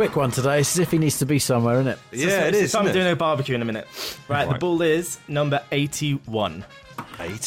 Quick 0.00 0.16
one 0.16 0.30
today. 0.30 0.60
It's 0.60 0.76
as 0.76 0.78
if 0.78 0.92
he 0.92 0.96
needs 0.96 1.18
to 1.18 1.26
be 1.26 1.38
somewhere, 1.38 1.74
isn't 1.74 1.88
it? 1.88 1.98
Yeah, 2.12 2.46
it 2.46 2.54
is. 2.54 2.72
So 2.72 2.78
I'm 2.78 2.86
isn't 2.86 2.96
doing 2.96 3.12
a 3.12 3.16
barbecue 3.16 3.54
in 3.54 3.60
a 3.60 3.66
minute. 3.66 3.86
Right, 4.28 4.46
the 4.46 4.52
Right. 4.52 4.58
ball 4.58 4.80
is 4.80 5.18
number 5.28 5.62
81. 5.70 6.64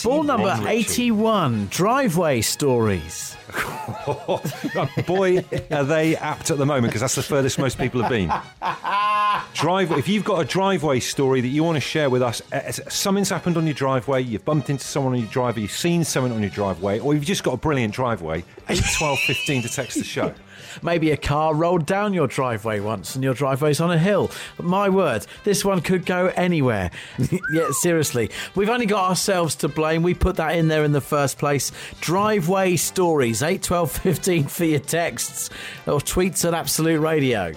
Ball 0.03 0.21
number 0.21 0.49
81, 0.49 0.63
Richie. 0.63 0.93
81 1.03 1.67
driveway 1.71 2.41
stories. 2.41 3.35
Boy, 5.07 5.43
are 5.71 5.83
they 5.83 6.15
apt 6.15 6.51
at 6.51 6.59
the 6.59 6.65
moment 6.67 6.91
because 6.91 7.01
that's 7.01 7.15
the 7.15 7.23
furthest 7.23 7.57
most 7.57 7.79
people 7.79 8.03
have 8.03 8.11
been. 8.11 8.31
Driveway. 9.55 9.97
If 9.97 10.07
you've 10.07 10.23
got 10.23 10.39
a 10.39 10.45
driveway 10.45 10.99
story 10.99 11.41
that 11.41 11.47
you 11.47 11.63
want 11.63 11.77
to 11.77 11.81
share 11.81 12.11
with 12.11 12.21
us, 12.21 12.43
uh, 12.51 12.71
something's 12.71 13.29
happened 13.29 13.57
on 13.57 13.65
your 13.65 13.73
driveway, 13.73 14.21
you've 14.21 14.45
bumped 14.45 14.69
into 14.69 14.85
someone 14.85 15.13
on 15.13 15.19
your 15.19 15.29
driveway, 15.29 15.63
you've 15.63 15.71
seen 15.71 16.03
someone 16.03 16.31
on 16.31 16.41
your 16.41 16.51
driveway, 16.51 16.99
or 16.99 17.15
you've 17.15 17.25
just 17.25 17.43
got 17.43 17.53
a 17.55 17.57
brilliant 17.57 17.95
driveway, 17.95 18.43
8, 18.69 18.79
12, 18.97 19.19
15 19.21 19.61
to 19.63 19.69
text 19.69 19.97
the 19.97 20.03
show. 20.03 20.33
Maybe 20.81 21.12
a 21.12 21.17
car 21.17 21.53
rolled 21.53 21.86
down 21.86 22.13
your 22.13 22.27
driveway 22.27 22.79
once 22.79 23.15
and 23.15 23.23
your 23.23 23.33
driveway's 23.33 23.79
on 23.79 23.91
a 23.91 23.97
hill. 23.97 24.31
My 24.57 24.89
word, 24.89 25.25
this 25.43 25.63
one 25.63 25.81
could 25.81 26.05
go 26.05 26.27
anywhere. 26.36 26.91
yeah, 27.53 27.69
seriously. 27.71 28.29
We've 28.55 28.69
only 28.69 28.86
got 28.86 29.09
ourselves 29.09 29.55
to 29.55 29.67
blame. 29.67 30.03
We 30.03 30.13
put 30.13 30.38
that 30.38 30.55
in 30.55 30.67
there 30.67 30.83
in 30.83 30.91
the 30.91 31.01
first 31.01 31.38
place. 31.38 31.71
Driveway 32.01 32.75
stories, 32.77 33.43
8, 33.43 33.62
12, 33.62 33.91
15 33.91 34.43
for 34.45 34.65
your 34.65 34.79
texts 34.79 35.49
or 35.86 35.99
tweets 35.99 36.45
at 36.47 36.53
Absolute 36.53 36.99
Radio. 36.99 37.53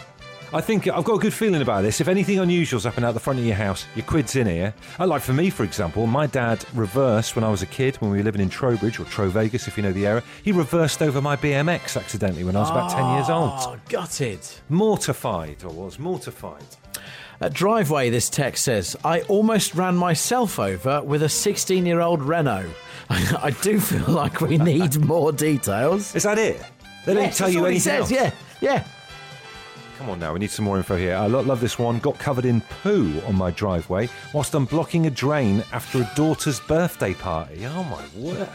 I 0.56 0.62
think 0.62 0.88
I've 0.88 1.04
got 1.04 1.16
a 1.16 1.18
good 1.18 1.34
feeling 1.34 1.60
about 1.60 1.82
this. 1.82 2.00
If 2.00 2.08
anything 2.08 2.38
unusual's 2.38 2.84
happened 2.84 3.04
out 3.04 3.12
the 3.12 3.20
front 3.20 3.38
of 3.38 3.44
your 3.44 3.54
house, 3.54 3.84
your 3.94 4.06
quid's 4.06 4.36
in 4.36 4.46
here. 4.46 4.72
Like 4.98 5.20
for 5.20 5.34
me, 5.34 5.50
for 5.50 5.64
example, 5.64 6.06
my 6.06 6.26
dad 6.26 6.64
reversed 6.72 7.36
when 7.36 7.44
I 7.44 7.50
was 7.50 7.60
a 7.60 7.66
kid, 7.66 7.96
when 7.96 8.10
we 8.10 8.16
were 8.16 8.24
living 8.24 8.40
in 8.40 8.48
Trowbridge 8.48 8.98
or 8.98 9.04
Trovegas, 9.04 9.68
if 9.68 9.76
you 9.76 9.82
know 9.82 9.92
the 9.92 10.06
area. 10.06 10.22
He 10.42 10.52
reversed 10.52 11.02
over 11.02 11.20
my 11.20 11.36
BMX 11.36 12.00
accidentally 12.00 12.42
when 12.42 12.56
I 12.56 12.60
was 12.60 12.70
about 12.70 12.90
10 12.90 13.16
years 13.16 13.28
old. 13.28 13.52
Oh, 13.54 13.78
gutted. 13.90 14.40
Mortified, 14.70 15.62
I 15.62 15.66
was 15.66 15.98
mortified. 15.98 16.64
At 17.42 17.52
driveway, 17.52 18.08
this 18.08 18.30
text 18.30 18.64
says, 18.64 18.96
I 19.04 19.20
almost 19.22 19.74
ran 19.74 19.94
myself 19.94 20.58
over 20.58 21.02
with 21.02 21.22
a 21.22 21.28
16 21.28 21.84
year 21.84 22.00
old 22.00 22.22
Renault. 22.22 22.70
I 23.10 23.54
do 23.60 23.78
feel 23.78 24.06
like 24.08 24.40
we 24.40 24.56
need 24.56 24.96
more 25.04 25.32
details. 25.32 26.14
Is 26.14 26.22
that 26.22 26.38
it? 26.38 26.64
They 27.04 27.12
didn't 27.12 27.34
tell 27.34 27.48
that's 27.48 27.54
you 27.54 27.60
what 27.60 27.72
he 27.72 27.76
anything 27.76 28.06
says. 28.06 28.10
else? 28.10 28.10
Yeah, 28.10 28.30
yeah. 28.62 28.86
Come 29.98 30.10
on 30.10 30.18
now, 30.20 30.34
we 30.34 30.38
need 30.38 30.50
some 30.50 30.66
more 30.66 30.76
info 30.76 30.96
here. 30.96 31.16
I 31.16 31.26
love 31.26 31.60
this 31.60 31.78
one. 31.78 31.98
Got 32.00 32.18
covered 32.18 32.44
in 32.44 32.60
poo 32.60 33.18
on 33.26 33.34
my 33.34 33.50
driveway 33.50 34.10
whilst 34.34 34.54
I'm 34.54 34.66
blocking 34.66 35.06
a 35.06 35.10
drain 35.10 35.64
after 35.72 36.02
a 36.02 36.10
daughter's 36.14 36.60
birthday 36.60 37.14
party. 37.14 37.64
Oh 37.66 37.82
my 37.84 38.04
word. 38.14 38.48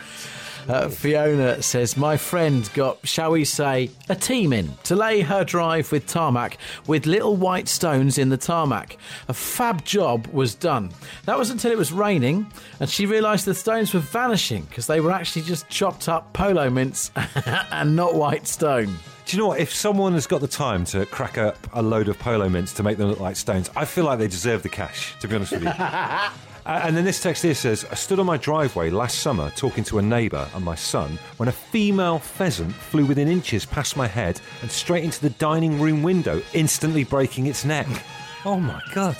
Uh, 0.68 0.90
Fiona 0.90 1.62
says, 1.62 1.98
My 1.98 2.18
friend 2.18 2.70
got, 2.74 3.06
shall 3.08 3.32
we 3.32 3.46
say, 3.46 3.90
a 4.10 4.16
team 4.16 4.54
in 4.54 4.74
to 4.84 4.96
lay 4.96 5.22
her 5.22 5.44
drive 5.44 5.92
with 5.92 6.08
tarmac 6.08 6.58
with 6.88 7.06
little 7.06 7.36
white 7.36 7.68
stones 7.68 8.18
in 8.18 8.30
the 8.30 8.38
tarmac. 8.38 8.98
A 9.28 9.34
fab 9.34 9.84
job 9.84 10.28
was 10.28 10.56
done. 10.56 10.92
That 11.26 11.38
was 11.38 11.50
until 11.50 11.72
it 11.72 11.78
was 11.78 11.92
raining 11.92 12.48
and 12.80 12.90
she 12.90 13.06
realised 13.06 13.46
the 13.46 13.56
stones 13.56 13.94
were 13.94 14.00
vanishing 14.00 14.64
because 14.64 14.88
they 14.88 15.00
were 15.00 15.12
actually 15.12 15.44
just 15.44 15.68
chopped 15.70 16.08
up 16.08 16.32
polo 16.34 16.70
mints 16.70 17.12
and 17.72 17.96
not 17.96 18.16
white 18.16 18.48
stone. 18.48 18.96
Do 19.26 19.38
you 19.38 19.44
know 19.44 19.48
what? 19.50 19.60
If 19.60 19.74
someone 19.74 20.14
has 20.14 20.28
got 20.28 20.42
the 20.42 20.48
time 20.48 20.84
to 20.86 21.06
crack 21.06 21.38
up 21.38 21.56
a 21.74 21.82
load 21.82 22.10
of 22.10 22.20
polo 22.20 22.50
mints 22.50 22.74
to 22.74 22.84
make 22.84 22.98
them 22.98 23.08
look 23.10 23.20
like 23.20 23.36
stones, 23.36 23.70
I 23.76 23.86
feel 23.86 24.04
like 24.04 24.20
they 24.20 24.28
deserve 24.28 24.64
the 24.64 24.70
cash, 24.70 25.18
to 25.22 25.28
be 25.28 25.36
honest 25.36 25.54
with 25.54 25.64
you. 25.64 25.72
Uh, 26.66 26.82
and 26.84 26.96
then 26.96 27.06
this 27.06 27.22
text 27.22 27.44
here 27.44 27.56
says 27.56 27.86
I 27.92 27.96
stood 27.96 28.20
on 28.20 28.26
my 28.26 28.38
driveway 28.38 28.90
last 28.90 29.20
summer 29.20 29.52
talking 29.56 29.84
to 29.86 30.00
a 30.00 30.02
neighbour 30.02 30.48
and 30.54 30.64
my 30.64 30.76
son 30.76 31.18
when 31.38 31.50
a 31.50 31.52
female 31.52 32.20
pheasant 32.20 32.74
flew 32.74 33.06
within 33.06 33.28
inches 33.28 33.66
past 33.66 33.98
my 33.98 34.08
head 34.08 34.40
and 34.62 34.72
straight 34.72 35.04
into 35.04 35.22
the 35.22 35.32
dining 35.32 35.80
room 35.80 36.04
window, 36.04 36.42
instantly 36.54 37.04
breaking 37.04 37.48
its 37.48 37.66
neck. 37.66 37.88
oh 38.46 38.60
my 38.60 38.82
God. 38.94 39.18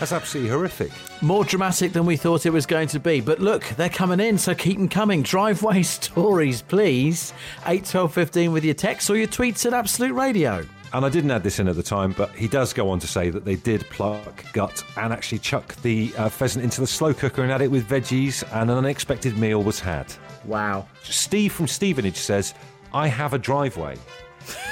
That's 0.00 0.12
absolutely 0.12 0.50
horrific. 0.50 0.90
More 1.20 1.44
dramatic 1.44 1.92
than 1.92 2.04
we 2.04 2.16
thought 2.16 2.44
it 2.44 2.50
was 2.50 2.66
going 2.66 2.88
to 2.88 2.98
be. 2.98 3.20
But 3.20 3.38
look, 3.38 3.62
they're 3.76 3.88
coming 3.88 4.18
in, 4.18 4.36
so 4.36 4.52
keep 4.52 4.76
them 4.76 4.88
coming. 4.88 5.22
Driveway 5.22 5.82
stories, 5.84 6.60
please. 6.62 7.32
8, 7.66 7.84
12, 7.84 8.12
15 8.12 8.52
with 8.52 8.64
your 8.64 8.74
texts 8.74 9.08
or 9.08 9.16
your 9.16 9.28
tweets 9.28 9.64
at 9.64 9.72
Absolute 9.72 10.14
Radio. 10.14 10.66
And 10.94 11.06
I 11.06 11.08
didn't 11.08 11.30
add 11.30 11.42
this 11.42 11.58
in 11.58 11.68
at 11.68 11.76
the 11.76 11.82
time, 11.82 12.12
but 12.12 12.30
he 12.34 12.48
does 12.48 12.74
go 12.74 12.90
on 12.90 12.98
to 12.98 13.06
say 13.06 13.30
that 13.30 13.46
they 13.46 13.56
did 13.56 13.80
pluck, 13.88 14.44
gut, 14.52 14.84
and 14.98 15.12
actually 15.12 15.38
chuck 15.38 15.74
the 15.76 16.12
uh, 16.18 16.28
pheasant 16.28 16.62
into 16.64 16.82
the 16.82 16.86
slow 16.86 17.14
cooker 17.14 17.42
and 17.42 17.50
add 17.50 17.62
it 17.62 17.70
with 17.70 17.88
veggies, 17.88 18.44
and 18.52 18.70
an 18.70 18.76
unexpected 18.76 19.38
meal 19.38 19.62
was 19.62 19.80
had. 19.80 20.12
Wow. 20.44 20.86
Steve 21.02 21.52
from 21.52 21.66
Stevenage 21.66 22.16
says, 22.16 22.52
I 22.92 23.08
have 23.08 23.32
a 23.32 23.38
driveway. 23.38 23.96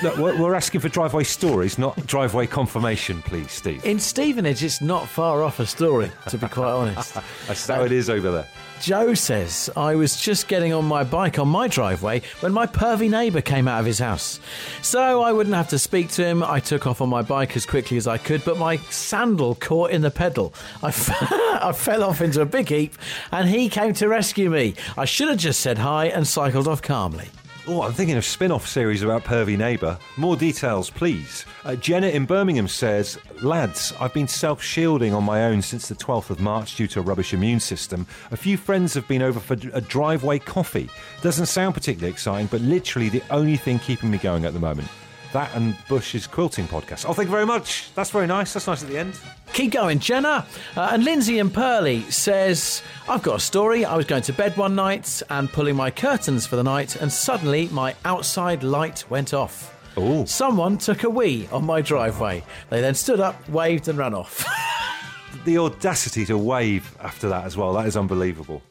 Look, 0.03 0.17
we're, 0.17 0.41
we're 0.41 0.55
asking 0.55 0.81
for 0.81 0.89
driveway 0.89 1.25
stories, 1.25 1.79
not 1.79 2.07
driveway 2.07 2.47
confirmation, 2.47 3.23
please, 3.23 3.53
Steve. 3.53 3.85
In 3.85 3.99
Stevenage, 3.99 4.65
it's 4.65 4.81
not 4.81 5.09
far 5.09 5.43
off 5.43 5.61
a 5.61 5.67
story, 5.67 6.11
to 6.29 6.39
be 6.39 6.49
quite 6.49 6.73
honest. 6.73 7.15
That's 7.47 7.67
how 7.67 7.85
it 7.85 7.93
is 7.93 8.09
over 8.09 8.31
there. 8.31 8.47
Joe 8.81 9.13
says, 9.13 9.69
I 9.77 9.95
was 9.95 10.19
just 10.19 10.49
getting 10.49 10.73
on 10.73 10.87
my 10.87 11.05
bike 11.05 11.39
on 11.39 11.49
my 11.49 11.69
driveway 11.69 12.23
when 12.41 12.53
my 12.55 12.67
pervy 12.67 13.11
neighbour 13.11 13.43
came 13.43 13.69
out 13.69 13.81
of 13.81 13.85
his 13.85 13.99
house. 13.99 14.41
So 14.81 15.21
I 15.21 15.33
wouldn't 15.33 15.55
have 15.55 15.69
to 15.69 15.79
speak 15.79 16.09
to 16.13 16.25
him. 16.25 16.43
I 16.43 16.61
took 16.61 16.87
off 16.87 17.03
on 17.03 17.11
my 17.11 17.21
bike 17.21 17.55
as 17.57 17.67
quickly 17.67 17.99
as 17.99 18.07
I 18.07 18.17
could, 18.17 18.43
but 18.43 18.57
my 18.57 18.79
sandal 18.89 19.55
caught 19.57 19.91
in 19.91 20.01
the 20.01 20.11
pedal. 20.11 20.55
I, 20.83 20.89
f- 20.89 21.11
I 21.31 21.73
fell 21.73 22.03
off 22.03 22.23
into 22.23 22.41
a 22.41 22.47
big 22.47 22.71
heap 22.71 22.95
and 23.33 23.51
he 23.51 23.69
came 23.69 23.93
to 23.95 24.09
rescue 24.09 24.49
me. 24.49 24.75
I 24.97 25.05
should 25.05 25.29
have 25.29 25.39
just 25.39 25.61
said 25.61 25.77
hi 25.77 26.07
and 26.07 26.27
cycled 26.27 26.67
off 26.67 26.81
calmly. 26.81 27.29
Oh, 27.69 27.83
I'm 27.83 27.93
thinking 27.93 28.17
of 28.17 28.25
spin-off 28.25 28.67
series 28.67 29.03
about 29.03 29.23
pervy 29.23 29.57
neighbour. 29.57 29.99
More 30.17 30.35
details, 30.35 30.89
please. 30.89 31.45
Uh, 31.65 31.77
Jenna 31.77 32.09
in 32.09 32.25
Birmingham 32.25 32.67
says, 32.67 33.19
"Lads, 33.43 33.93
I've 34.01 34.15
been 34.15 34.27
self-shielding 34.27 35.13
on 35.13 35.25
my 35.25 35.45
own 35.45 35.61
since 35.61 35.87
the 35.87 35.95
12th 35.95 36.31
of 36.31 36.41
March 36.41 36.77
due 36.77 36.89
to 36.89 37.01
a 37.01 37.03
rubbish 37.03 37.35
immune 37.35 37.61
system. 37.61 38.07
A 38.31 38.37
few 38.37 38.57
friends 38.57 38.95
have 38.95 39.07
been 39.07 39.21
over 39.23 39.39
for 39.39 39.55
a 39.75 39.81
driveway 39.81 40.39
coffee. 40.39 40.89
Doesn't 41.21 41.47
sound 41.47 41.75
particularly 41.75 42.11
exciting, 42.11 42.49
but 42.51 42.63
literally 42.63 43.11
the 43.11 43.23
only 43.31 43.59
thing 43.59 43.79
keeping 43.79 44.11
me 44.11 44.19
going 44.19 44.47
at 44.47 44.55
the 44.55 44.59
moment. 44.59 44.89
That 45.33 45.55
and 45.55 45.77
Bush's 45.89 46.27
quilting 46.27 46.67
podcast. 46.67 47.07
Oh, 47.09 47.13
thank 47.13 47.29
you 47.29 47.33
very 47.33 47.47
much. 47.47 47.93
That's 47.95 48.11
very 48.11 48.27
nice. 48.27 48.53
That's 48.53 48.67
nice 48.67 48.83
at 48.83 48.89
the 48.89 48.99
end. 48.99 49.19
Keep 49.53 49.73
going, 49.73 49.99
Jenna. 49.99 50.47
Uh, 50.77 50.91
and 50.93 51.05
Lindsay 51.05 51.39
and 51.39 51.53
Pearlie 51.53 52.03
says, 52.11 52.83
I've 53.09 53.23
got 53.23 53.37
a 53.37 53.41
story. 53.41 53.85
I 53.85 53.97
was 53.97 54.07
going 54.07 54.23
to 54.23 54.33
bed 54.33 54.57
one 54.57 54.75
night 54.75 55.23
and 55.31 55.51
pulling 55.53 55.77
my 55.77 55.91
curtains 55.91 56.47
for 56.47 56.57
the 56.57 56.63
night, 56.65 56.97
and 56.97 57.13
suddenly 57.13 57.69
my 57.69 57.95
outside 58.05 58.63
light 58.63 59.05
went 59.11 59.33
off. 59.35 59.77
Ooh. 59.99 60.27
Someone 60.27 60.79
took 60.79 61.03
a 61.05 61.11
wee 61.11 61.49
on 61.53 61.65
my 61.65 61.81
driveway. 61.81 62.45
They 62.69 62.81
then 62.81 62.95
stood 62.95 63.21
up, 63.21 63.49
waved, 63.49 63.89
and 63.89 63.99
ran 63.99 64.15
off. 64.15 64.47
The 65.45 65.59
audacity 65.59 66.27
to 66.27 66.37
wave 66.37 66.95
after 67.01 67.29
that 67.31 67.45
as 67.45 67.57
well. 67.57 67.73
That 67.73 67.87
is 67.87 67.97
unbelievable. 67.97 68.63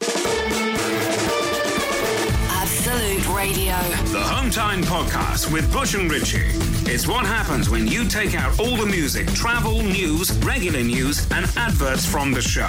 Absolute 2.52 3.26
Radio. 3.34 3.74
The 4.12 4.18
Home 4.18 4.50
Time 4.50 4.82
Podcast 4.82 5.52
with 5.52 5.72
Bush 5.72 5.94
and 5.94 6.10
Richie. 6.10 6.50
It's 6.90 7.06
what 7.06 7.24
happens 7.24 7.70
when 7.70 7.86
you 7.86 8.04
take 8.08 8.34
out 8.34 8.58
all 8.58 8.76
the 8.76 8.84
music, 8.84 9.32
travel, 9.34 9.82
news, 9.82 10.32
regular 10.38 10.82
news, 10.82 11.30
and 11.30 11.46
adverts 11.56 12.04
from 12.04 12.32
the 12.32 12.42
show. 12.42 12.68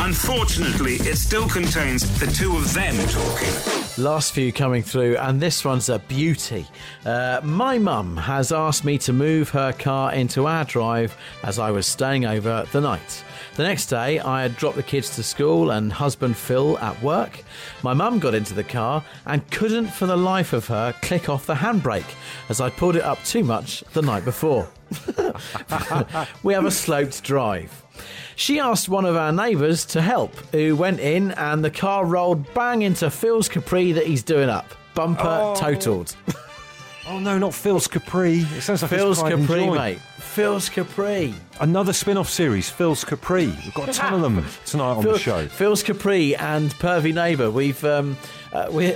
Unfortunately, 0.00 0.94
it 0.94 1.16
still 1.16 1.48
contains 1.48 2.18
the 2.18 2.26
two 2.26 2.56
of 2.56 2.74
them 2.74 2.96
talking. 3.06 4.02
Last 4.02 4.32
few 4.32 4.52
coming 4.52 4.82
through, 4.82 5.16
and 5.18 5.40
this 5.40 5.64
one's 5.64 5.88
a 5.88 6.00
beauty. 6.00 6.66
Uh, 7.06 7.40
my 7.44 7.78
mum 7.78 8.16
has 8.16 8.50
asked 8.50 8.84
me 8.84 8.98
to 8.98 9.12
move 9.12 9.50
her 9.50 9.72
car 9.72 10.12
into 10.12 10.48
our 10.48 10.64
drive 10.64 11.16
as 11.44 11.60
I 11.60 11.70
was 11.70 11.86
staying 11.86 12.26
over 12.26 12.66
the 12.72 12.80
night. 12.80 13.22
The 13.56 13.62
next 13.62 13.86
day, 13.86 14.18
I 14.18 14.42
had 14.42 14.56
dropped 14.56 14.74
the 14.76 14.82
kids 14.82 15.14
to 15.14 15.22
school 15.22 15.70
and 15.70 15.92
husband 15.92 16.36
Phil 16.36 16.76
at 16.78 17.00
work. 17.00 17.44
My 17.84 17.94
mum 17.94 18.18
got 18.18 18.34
into 18.34 18.52
the 18.52 18.64
car 18.64 19.04
and 19.26 19.48
couldn't 19.52 19.86
for 19.88 20.06
the 20.06 20.16
life 20.16 20.52
of 20.52 20.66
her 20.66 20.92
click 21.02 21.28
off 21.28 21.46
the 21.46 21.54
handbrake 21.54 22.14
as 22.48 22.60
I 22.60 22.70
pulled 22.70 22.96
it 22.96 23.02
up 23.04 23.22
too 23.24 23.44
much 23.44 23.84
the 23.92 24.02
night 24.02 24.24
before. 24.24 24.68
we 26.42 26.52
have 26.52 26.64
a 26.64 26.70
sloped 26.70 27.22
drive. 27.22 27.82
She 28.34 28.58
asked 28.58 28.88
one 28.88 29.04
of 29.04 29.14
our 29.14 29.30
neighbours 29.30 29.84
to 29.86 30.02
help, 30.02 30.34
who 30.50 30.74
went 30.74 30.98
in 30.98 31.30
and 31.32 31.64
the 31.64 31.70
car 31.70 32.04
rolled 32.04 32.52
bang 32.54 32.82
into 32.82 33.08
Phil's 33.08 33.48
Capri 33.48 33.92
that 33.92 34.06
he's 34.06 34.24
doing 34.24 34.48
up. 34.48 34.74
Bumper 34.96 35.22
Oh. 35.24 35.54
totaled. 35.56 36.16
Oh 37.06 37.20
no, 37.20 37.38
not 37.38 37.54
Phil's 37.54 37.86
Capri. 37.86 38.38
It 38.40 38.62
sounds 38.62 38.82
like 38.82 38.90
Phil's 38.90 39.22
Capri, 39.22 39.68
mate. 39.70 39.98
Phil's 40.34 40.68
Capri. 40.68 41.32
Another 41.60 41.92
spin-off 41.92 42.28
series, 42.28 42.68
Phil's 42.68 43.04
Capri. 43.04 43.46
We've 43.46 43.72
got 43.74 43.88
a 43.88 43.92
ton 43.92 44.14
of 44.14 44.20
them 44.22 44.44
tonight 44.66 44.94
on 44.94 45.02
Phil- 45.04 45.12
the 45.12 45.18
show. 45.20 45.46
Phil's 45.46 45.84
Capri 45.84 46.34
and 46.34 46.72
Pervy 46.72 47.14
Neighbour. 47.14 47.52
We've 47.52 47.82
um, 47.84 48.16
uh, 48.52 48.66
we 48.72 48.92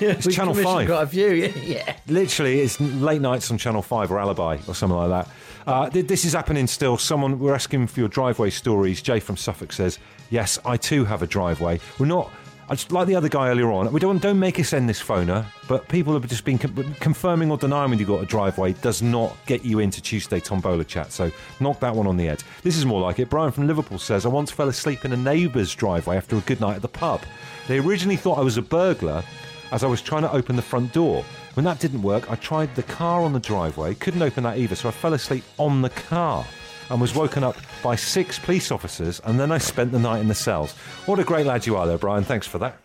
we've 0.00 0.30
Channel 0.32 0.54
5. 0.54 0.86
Got 0.86 1.02
a 1.02 1.06
few. 1.08 1.26
Yeah. 1.56 1.96
Literally, 2.06 2.60
it's 2.60 2.80
late 2.80 3.20
nights 3.20 3.50
on 3.50 3.58
Channel 3.58 3.82
5 3.82 4.12
or 4.12 4.20
Alibi 4.20 4.58
or 4.68 4.74
something 4.76 4.96
like 4.96 5.08
that. 5.26 5.28
Uh, 5.66 5.90
th- 5.90 6.06
this 6.06 6.24
is 6.24 6.34
happening 6.34 6.68
still. 6.68 6.96
Someone, 6.96 7.40
we're 7.40 7.54
asking 7.54 7.88
for 7.88 7.98
your 7.98 8.08
driveway 8.08 8.50
stories. 8.50 9.02
Jay 9.02 9.18
from 9.18 9.36
Suffolk 9.36 9.72
says, 9.72 9.98
Yes, 10.30 10.56
I 10.64 10.76
too 10.76 11.04
have 11.04 11.20
a 11.22 11.26
driveway. 11.26 11.80
We're 11.98 12.06
not. 12.06 12.30
I 12.68 12.74
just, 12.74 12.90
like 12.90 13.06
the 13.06 13.14
other 13.14 13.28
guy 13.28 13.48
earlier 13.48 13.70
on, 13.70 13.92
we 13.92 14.00
don't 14.00 14.20
don't 14.20 14.40
make 14.40 14.58
us 14.58 14.72
end 14.72 14.88
this 14.88 15.00
phoner, 15.00 15.46
but 15.68 15.86
people 15.86 16.14
have 16.14 16.26
just 16.26 16.44
been 16.44 16.58
confirming 16.58 17.48
or 17.48 17.56
denying 17.56 17.90
when 17.90 18.00
you've 18.00 18.08
got 18.08 18.20
a 18.20 18.26
driveway 18.26 18.72
does 18.72 19.02
not 19.02 19.36
get 19.46 19.64
you 19.64 19.78
into 19.78 20.02
Tuesday 20.02 20.40
Tombola 20.40 20.82
chat. 20.84 21.12
So 21.12 21.30
knock 21.60 21.78
that 21.78 21.94
one 21.94 22.08
on 22.08 22.16
the 22.16 22.26
head. 22.26 22.42
This 22.62 22.76
is 22.76 22.84
more 22.84 23.00
like 23.00 23.20
it. 23.20 23.30
Brian 23.30 23.52
from 23.52 23.68
Liverpool 23.68 24.00
says, 24.00 24.26
I 24.26 24.30
once 24.30 24.50
fell 24.50 24.68
asleep 24.68 25.04
in 25.04 25.12
a 25.12 25.16
neighbour's 25.16 25.72
driveway 25.76 26.16
after 26.16 26.36
a 26.36 26.40
good 26.40 26.60
night 26.60 26.74
at 26.74 26.82
the 26.82 26.88
pub. 26.88 27.20
They 27.68 27.78
originally 27.78 28.16
thought 28.16 28.38
I 28.38 28.42
was 28.42 28.56
a 28.56 28.62
burglar 28.62 29.22
as 29.70 29.84
I 29.84 29.86
was 29.86 30.02
trying 30.02 30.22
to 30.22 30.32
open 30.32 30.56
the 30.56 30.62
front 30.62 30.92
door. 30.92 31.24
When 31.54 31.64
that 31.64 31.78
didn't 31.78 32.02
work, 32.02 32.30
I 32.30 32.34
tried 32.34 32.74
the 32.74 32.82
car 32.82 33.22
on 33.22 33.32
the 33.32 33.40
driveway, 33.40 33.94
couldn't 33.94 34.22
open 34.22 34.42
that 34.42 34.58
either, 34.58 34.74
so 34.74 34.88
I 34.88 34.92
fell 34.92 35.14
asleep 35.14 35.44
on 35.58 35.82
the 35.82 35.90
car 35.90 36.44
and 36.90 37.00
was 37.00 37.14
woken 37.14 37.42
up 37.42 37.56
by 37.82 37.96
six 37.96 38.38
police 38.38 38.70
officers, 38.70 39.20
and 39.24 39.38
then 39.38 39.50
I 39.50 39.58
spent 39.58 39.92
the 39.92 39.98
night 39.98 40.20
in 40.20 40.28
the 40.28 40.34
cells. 40.34 40.72
What 41.06 41.18
a 41.18 41.24
great 41.24 41.46
lad 41.46 41.66
you 41.66 41.76
are 41.76 41.86
there, 41.86 41.98
Brian. 41.98 42.24
Thanks 42.24 42.46
for 42.46 42.58
that. 42.58 42.78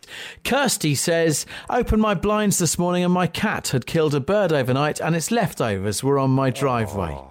Kirsty 0.43 0.95
says, 0.95 1.45
opened 1.69 2.01
my 2.01 2.13
blinds 2.13 2.57
this 2.57 2.77
morning 2.77 3.03
and 3.03 3.13
my 3.13 3.27
cat 3.27 3.69
had 3.69 3.85
killed 3.85 4.15
a 4.15 4.19
bird 4.19 4.51
overnight 4.51 4.99
and 4.99 5.15
its 5.15 5.31
leftovers 5.31 6.03
were 6.03 6.19
on 6.19 6.31
my 6.31 6.49
driveway. 6.49 7.11
Oh. 7.11 7.27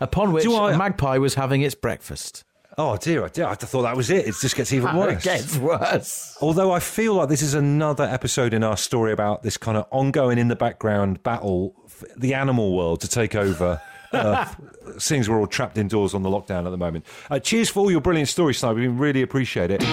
Upon 0.00 0.32
which 0.32 0.46
I- 0.46 0.72
a 0.72 0.78
magpie 0.78 1.18
was 1.18 1.34
having 1.34 1.62
its 1.62 1.74
breakfast. 1.74 2.44
Oh 2.80 2.96
dear, 2.96 3.24
oh 3.24 3.28
dear, 3.28 3.46
I 3.46 3.56
thought 3.56 3.82
that 3.82 3.96
was 3.96 4.08
it. 4.08 4.28
It 4.28 4.36
just 4.40 4.54
gets 4.54 4.72
even 4.72 4.90
ah, 4.90 4.96
worse. 4.96 5.16
It 5.18 5.24
gets 5.24 5.56
worse. 5.56 6.38
Although 6.40 6.70
I 6.70 6.78
feel 6.78 7.14
like 7.14 7.28
this 7.28 7.42
is 7.42 7.54
another 7.54 8.04
episode 8.04 8.54
in 8.54 8.62
our 8.62 8.76
story 8.76 9.10
about 9.10 9.42
this 9.42 9.56
kind 9.56 9.76
of 9.76 9.86
ongoing 9.90 10.38
in 10.38 10.46
the 10.46 10.54
background 10.54 11.24
battle, 11.24 11.74
the 12.16 12.34
animal 12.34 12.76
world 12.76 13.00
to 13.00 13.08
take 13.08 13.34
over. 13.34 13.82
Uh, 14.12 14.46
seeing 14.98 15.20
as 15.20 15.28
we're 15.28 15.38
all 15.38 15.46
trapped 15.46 15.76
indoors 15.78 16.14
on 16.14 16.22
the 16.22 16.28
lockdown 16.30 16.64
at 16.66 16.70
the 16.70 16.76
moment. 16.78 17.04
Uh, 17.30 17.38
cheers 17.38 17.68
for 17.68 17.80
all 17.80 17.90
your 17.90 18.00
brilliant 18.00 18.28
stories 18.28 18.58
tonight. 18.60 18.72
We 18.74 18.86
really 18.88 19.22
appreciate 19.22 19.70
it. 19.70 19.80
The 19.80 19.86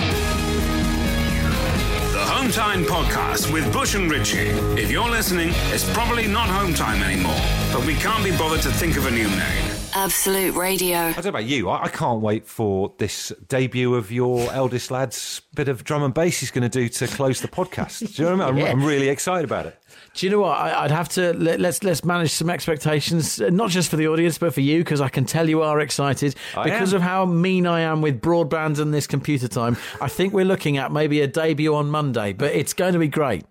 Home 2.31 2.49
Time 2.51 2.83
Podcast 2.85 3.51
with 3.51 3.71
Bush 3.73 3.95
and 3.95 4.09
Richie. 4.09 4.49
If 4.79 4.89
you're 4.91 5.09
listening, 5.09 5.49
it's 5.73 5.91
probably 5.93 6.27
not 6.27 6.47
Home 6.47 6.73
Time 6.73 7.01
anymore, 7.03 7.39
but 7.73 7.85
we 7.85 7.95
can't 7.95 8.23
be 8.23 8.31
bothered 8.37 8.61
to 8.61 8.69
think 8.71 8.95
of 8.97 9.05
a 9.05 9.11
new 9.11 9.27
name. 9.27 9.71
Absolute 9.97 10.55
Radio. 10.55 10.97
I 10.97 11.11
don't 11.13 11.23
know 11.25 11.29
about 11.29 11.45
you. 11.45 11.69
I, 11.69 11.83
I 11.83 11.87
can't 11.87 12.21
wait 12.21 12.45
for 12.45 12.93
this 12.97 13.31
debut 13.47 13.95
of 13.95 14.11
your 14.11 14.51
eldest 14.51 14.91
lad's 14.91 15.41
bit 15.53 15.69
of 15.69 15.83
drum 15.85 16.03
and 16.03 16.13
bass 16.13 16.39
he's 16.41 16.51
going 16.51 16.69
to 16.69 16.79
do 16.79 16.89
to 16.89 17.07
close 17.07 17.39
the 17.41 17.47
podcast. 17.47 18.15
Do 18.15 18.23
you 18.23 18.29
know 18.29 18.37
what 18.37 18.47
I 18.47 18.51
mean? 18.51 18.61
I'm, 18.61 18.65
Yeah. 18.67 18.71
I'm 18.73 18.83
really 18.83 19.07
excited 19.09 19.45
about 19.45 19.65
it. 19.67 19.79
Do 20.13 20.25
you 20.25 20.31
know 20.31 20.39
what? 20.39 20.57
I, 20.57 20.85
I'd 20.85 20.91
have 20.91 21.09
to 21.09 21.33
let, 21.33 21.59
let's 21.59 21.83
let's 21.83 22.05
manage 22.05 22.31
some 22.31 22.49
expectations, 22.49 23.41
uh, 23.41 23.49
not 23.49 23.69
just 23.69 23.89
for 23.89 23.97
the 23.97 24.07
audience, 24.07 24.37
but 24.37 24.53
for 24.53 24.61
you, 24.61 24.79
because 24.79 25.01
I 25.01 25.09
can 25.09 25.25
tell 25.25 25.49
you 25.49 25.61
are 25.61 25.79
excited 25.81 26.35
I 26.55 26.63
because 26.63 26.93
am. 26.93 26.97
of 26.97 27.01
how 27.01 27.25
mean 27.25 27.67
I 27.67 27.81
am 27.81 28.01
with 28.01 28.21
broadband 28.21 28.79
and 28.79 28.93
this 28.93 29.07
computer 29.07 29.47
time. 29.47 29.75
I 30.01 30.07
think 30.07 30.33
we're 30.33 30.45
looking 30.45 30.77
at 30.77 30.91
maybe 30.91 31.19
a 31.21 31.27
debut 31.27 31.75
on 31.75 31.89
Monday, 31.89 32.31
but 32.33 32.53
it's 32.53 32.73
going 32.73 32.93
to 32.93 32.99
be 32.99 33.09
great. 33.09 33.43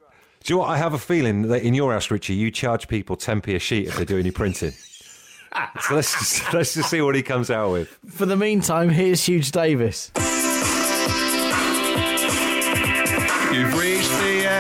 Do 0.43 0.53
you 0.53 0.57
know 0.57 0.63
what? 0.63 0.71
I 0.71 0.77
have 0.79 0.93
a 0.95 0.99
feeling 0.99 1.43
that 1.49 1.63
in 1.63 1.75
your 1.75 1.93
house, 1.93 2.11
Richie, 2.11 2.35
you 2.35 2.51
charge 2.51 2.89
people 2.89 3.17
10p 3.17 3.57
a 3.57 3.59
sheet 3.59 3.89
if 3.89 3.97
they 3.97 4.05
do 4.05 4.19
any 4.19 4.31
printing. 4.31 4.73
so 5.81 5.95
let's 5.95 6.13
just, 6.19 6.53
let's 6.53 6.75
just 6.75 6.91
see 6.91 7.01
what 7.01 7.15
he 7.15 7.23
comes 7.23 7.51
out 7.51 7.73
with. 7.73 7.89
For 8.09 8.27
the 8.27 8.37
meantime, 8.37 8.91
here's 8.91 9.25
Huge 9.25 9.53
Davis. 9.53 10.11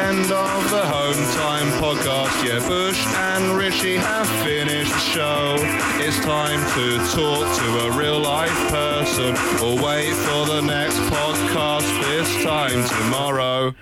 End 0.04 0.30
of 0.30 0.70
the 0.70 0.84
Home 0.86 1.24
Time 1.32 1.68
podcast. 1.80 2.44
Yeah, 2.44 2.66
Bush 2.68 3.06
and 3.06 3.56
Rishi 3.56 3.96
have 3.96 4.28
finished 4.44 4.92
the 4.92 4.98
show. 4.98 5.56
It's 6.04 6.18
time 6.20 6.60
to 6.74 6.98
talk 7.16 7.46
to 7.58 7.86
a 7.86 7.98
real 7.98 8.20
life 8.20 8.54
person 8.68 9.34
or 9.64 9.82
wait 9.82 10.12
for 10.12 10.46
the 10.46 10.60
next 10.60 10.98
podcast 11.08 11.88
this 12.02 12.44
time 12.44 12.86
tomorrow. 12.86 13.74